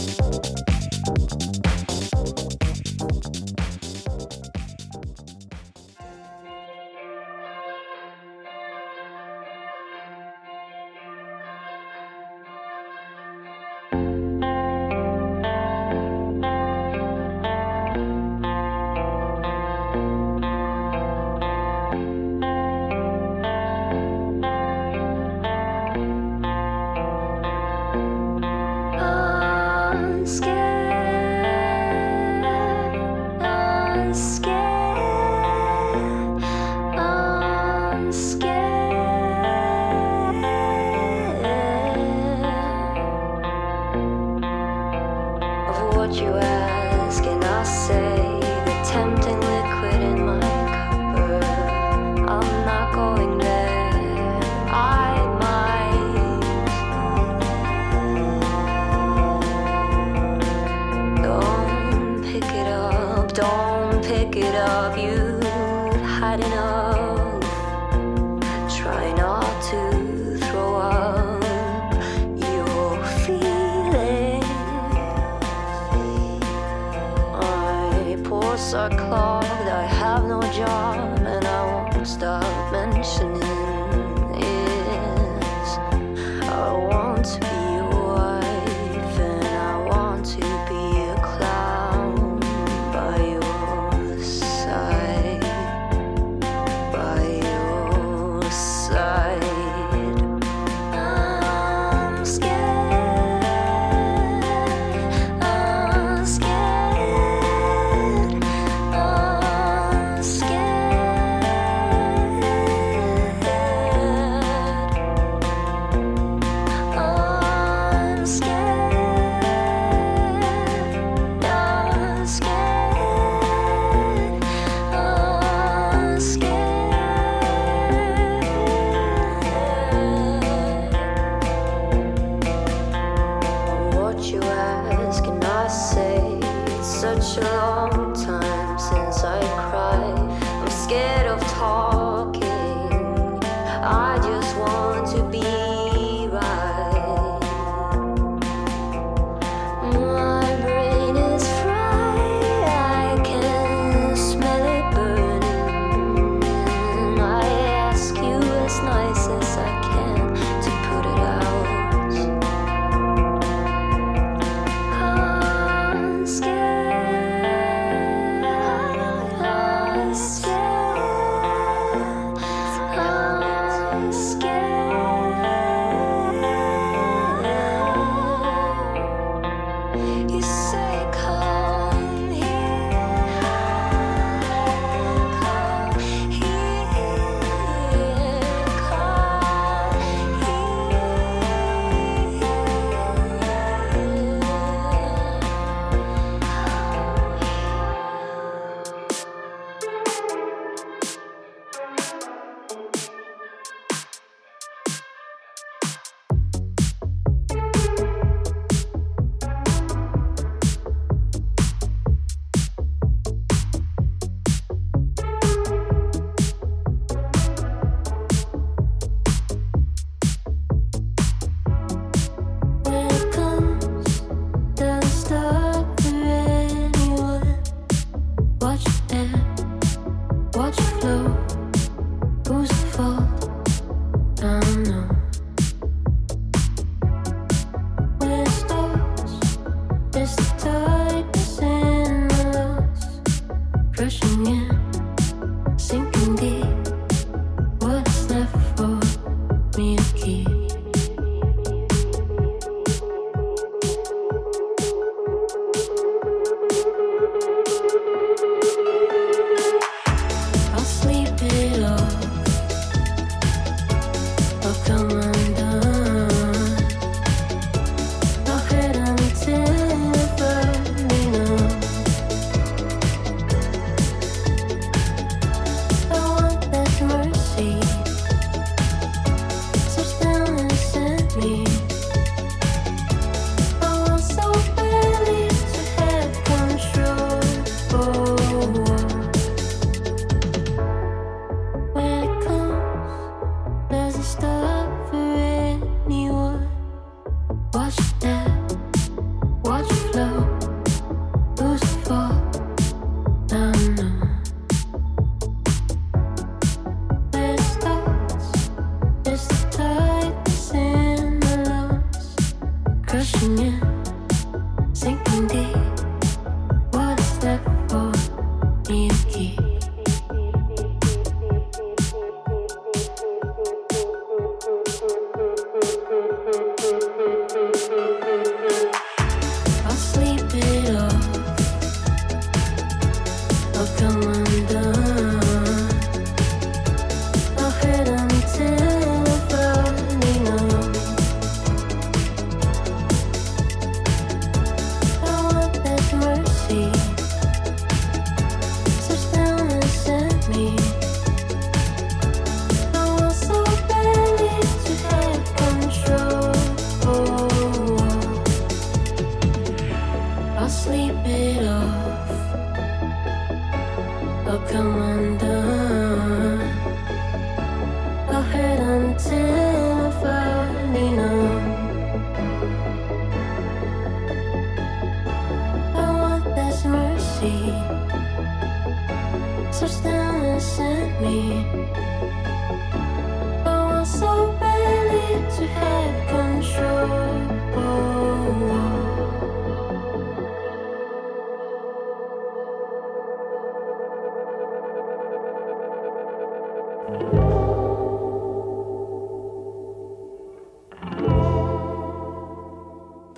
[384.06, 387.44] so badly to have control.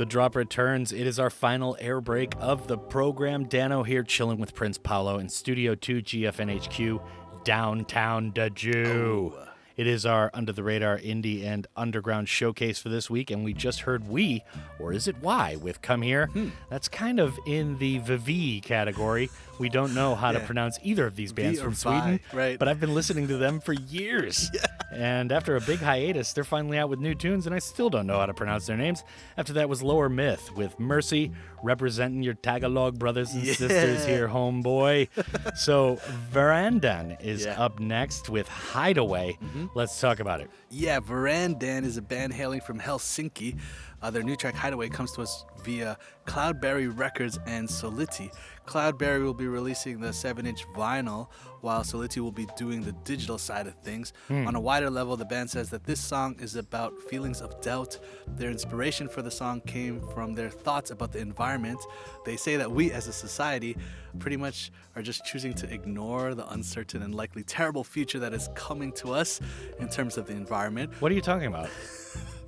[0.05, 0.91] The drop returns.
[0.91, 3.45] It is our final air break of the program.
[3.45, 7.01] Dano here chilling with Prince Paolo in Studio 2 GFNHQ,
[7.43, 9.54] downtown Daju.
[9.77, 13.53] It is our under the radar indie and underground showcase for this week, and we
[13.53, 14.43] just heard we,
[14.79, 16.27] or is it why, with Come Here.
[16.27, 16.49] Hmm.
[16.69, 19.29] That's kind of in the ViVii category.
[19.59, 22.59] We don't know how to pronounce either of these bands or from Vi, Sweden, right.
[22.59, 24.49] but I've been listening to them for years.
[24.93, 28.07] And after a big hiatus, they're finally out with new tunes, and I still don't
[28.07, 29.03] know how to pronounce their names.
[29.35, 31.33] After that was Lower Myth with Mercy,
[31.63, 35.09] representing your Tagalog brothers and sisters here, homeboy.
[35.57, 35.99] so
[36.31, 37.61] Verandan is Yeah.
[37.61, 39.37] up next with Hideaway.
[39.43, 39.64] Mm-hmm.
[39.73, 40.49] Let's talk about it.
[40.69, 43.59] Yeah, Verandan is a band hailing from Helsinki.
[44.01, 45.97] Uh, their new track Hideaway comes to us via
[46.27, 48.31] Cloudberry Records and Soliti.
[48.67, 51.27] Cloudberry will be releasing the 7 inch vinyl,
[51.65, 54.13] while Soliti will be doing the digital side of things.
[54.27, 54.47] Hmm.
[54.47, 57.97] On a wider level, the band says that this song is about feelings of doubt.
[58.37, 61.79] Their inspiration for the song came from their thoughts about the environment.
[62.23, 63.75] They say that we as a society
[64.19, 68.47] pretty much are just choosing to ignore the uncertain and likely terrible future that is
[68.53, 69.41] coming to us
[69.79, 70.93] in terms of the environment.
[71.01, 71.69] What are you talking about?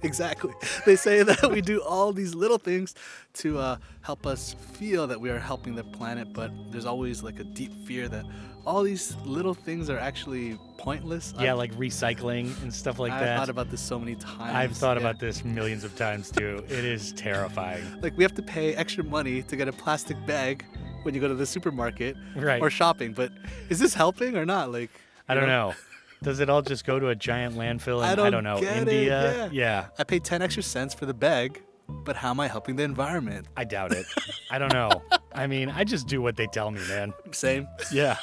[0.04, 0.54] Exactly.
[0.86, 2.94] They say that we do all these little things
[3.36, 7.40] to uh, help us feel that we are helping the planet, but there's always like
[7.40, 8.26] a deep fear that
[8.68, 11.34] all these little things are actually pointless.
[11.40, 13.38] Yeah, I've- like recycling and stuff like I've that.
[13.40, 14.54] thought about this so many times.
[14.56, 15.02] I've thought yeah.
[15.08, 16.64] about this millions of times too.
[16.68, 17.84] It is terrifying.
[18.02, 20.66] Like we have to pay extra money to get a plastic bag
[21.04, 22.62] when you go to the supermarket Right.
[22.62, 23.32] or shopping, but
[23.70, 24.72] is this helping or not?
[24.72, 24.92] Like
[25.30, 25.74] I don't know.
[26.24, 29.46] Does it all just go to a giant landfill in I don't, know get India?
[29.46, 29.54] It.
[29.54, 29.86] yeah.
[30.00, 33.48] I paid 10 extra cents for the bag, but how am I helping the environment?
[33.56, 34.06] I doubt it.
[34.50, 35.02] I don't know.
[35.34, 37.14] I mean, I just do what they tell me, man.
[37.32, 37.68] Same.
[37.92, 38.18] Yeah.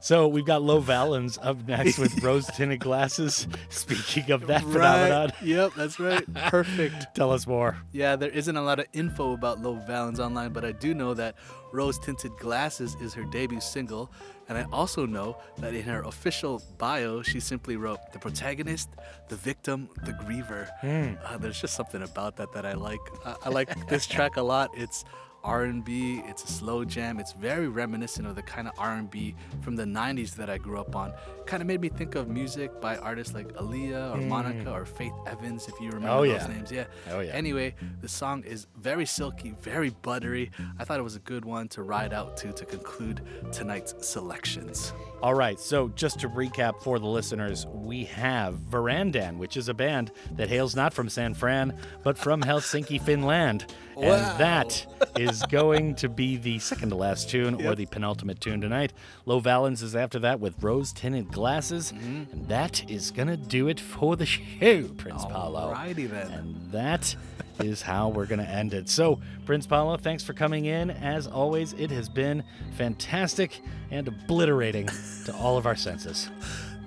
[0.00, 3.48] So we've got Lo Vallens up next with rose tinted glasses.
[3.68, 5.42] Speaking of that phenomenon, Right.
[5.42, 6.34] Yep, that's right.
[6.34, 6.94] Perfect.
[7.14, 7.76] tell us more.
[7.92, 11.14] Yeah, there isn't a lot of info about Lo Vallens online, but I do know
[11.14, 11.34] that
[11.72, 14.10] Rose Tinted Glasses is her debut single.
[14.48, 18.88] And I also know that in her official bio, she simply wrote the protagonist,
[19.28, 20.68] the victim, the griever.
[20.80, 21.14] Hmm.
[21.24, 23.00] Uh, there's just something about that that I like.
[23.24, 24.70] I, I like this track a lot.
[24.74, 25.04] It's
[25.48, 27.18] R&B, it's a slow jam.
[27.18, 30.94] It's very reminiscent of the kind of R&B from the 90s that I grew up
[30.94, 31.12] on.
[31.46, 34.28] Kind of made me think of music by artists like Aaliyah or Mm.
[34.28, 36.46] Monica or Faith Evans, if you remember Oh, those yeah.
[36.48, 36.70] names.
[36.70, 36.84] Yeah.
[37.10, 37.32] Oh, yeah.
[37.32, 40.50] Anyway, the song is very silky, very buttery.
[40.78, 44.92] I thought it was a good one to ride out to to conclude tonight's selections.
[45.22, 49.74] All right, so just to recap for the listeners, we have Verandan, which is a
[49.74, 53.64] band that hails not from San Fran, but from Helsinki, Finland.
[53.98, 54.14] Wow.
[54.14, 58.60] And that is going to be the second to last tune or the penultimate tune
[58.60, 58.92] tonight.
[59.26, 61.92] Lo Vallens is after that with rose tinted glasses.
[61.92, 62.32] Mm-hmm.
[62.32, 65.74] And that is going to do it for the show, Prince Paolo.
[65.74, 66.30] Alrighty then.
[66.30, 67.16] And that
[67.58, 68.88] is how we're going to end it.
[68.88, 70.90] So, Prince Paolo, thanks for coming in.
[70.90, 72.44] As always, it has been
[72.76, 73.60] fantastic
[73.90, 74.88] and obliterating
[75.24, 76.30] to all of our senses.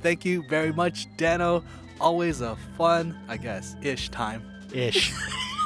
[0.01, 1.63] Thank you very much, Dano.
[1.99, 4.43] Always a fun, I guess, ish time.
[4.73, 5.13] Ish.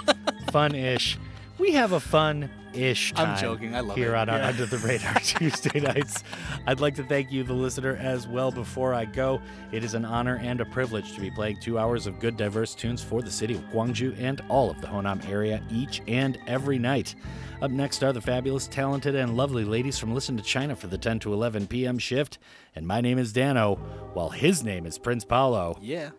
[0.51, 1.19] fun ish.
[1.57, 4.17] We have a fun ish I'm joking, I love here it.
[4.17, 4.47] on our Yeah.
[4.49, 6.23] Under the Radar Tuesday nights.
[6.67, 8.51] I'd like to thank you, the listener, as well.
[8.51, 9.41] Before I go,
[9.71, 12.75] it is an honor and a privilege to be playing two hours of good, diverse
[12.75, 16.77] tunes for the city of Gwangju and all of the Honam area each and every
[16.77, 17.15] night.
[17.61, 20.97] Up next are the fabulous, talented, and lovely ladies from Listen to China for the
[20.97, 21.97] 10 to 11 p.m.
[21.97, 22.37] shift.
[22.75, 23.75] And my name is Dano,
[24.13, 25.77] while his name is Prince Paolo.
[25.81, 26.09] Yeah.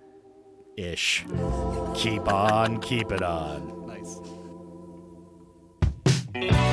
[0.79, 1.27] Ish.
[1.95, 3.76] Keep on, keep it on.
[6.41, 6.66] Nice.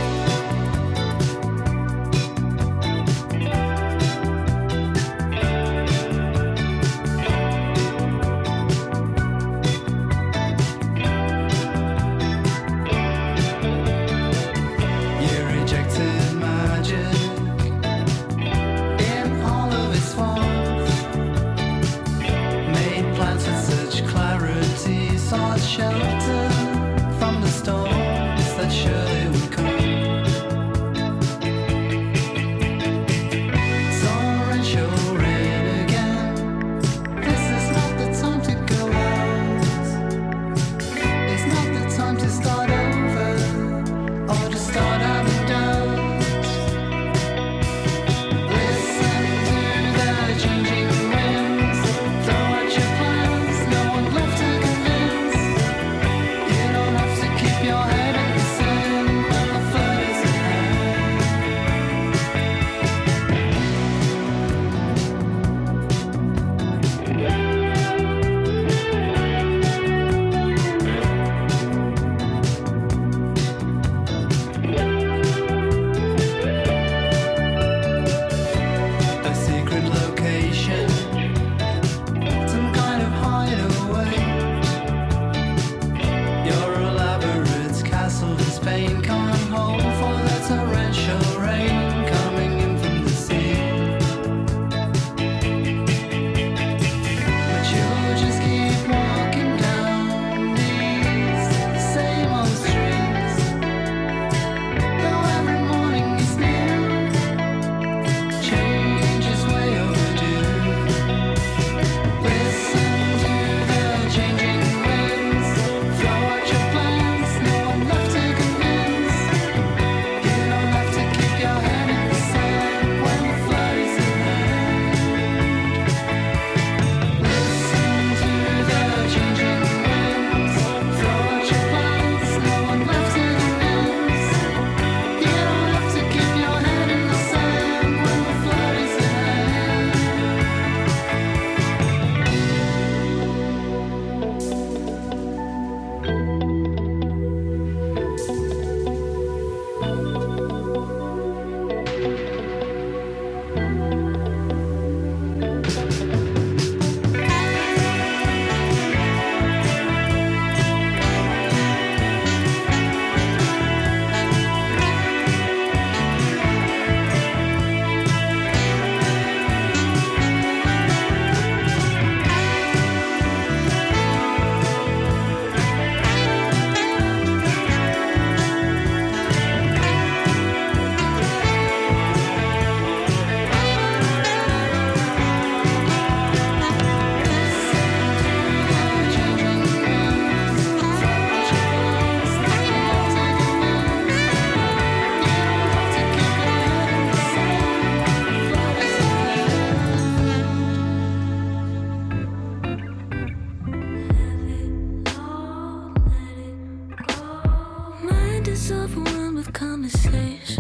[209.53, 210.52] conversation.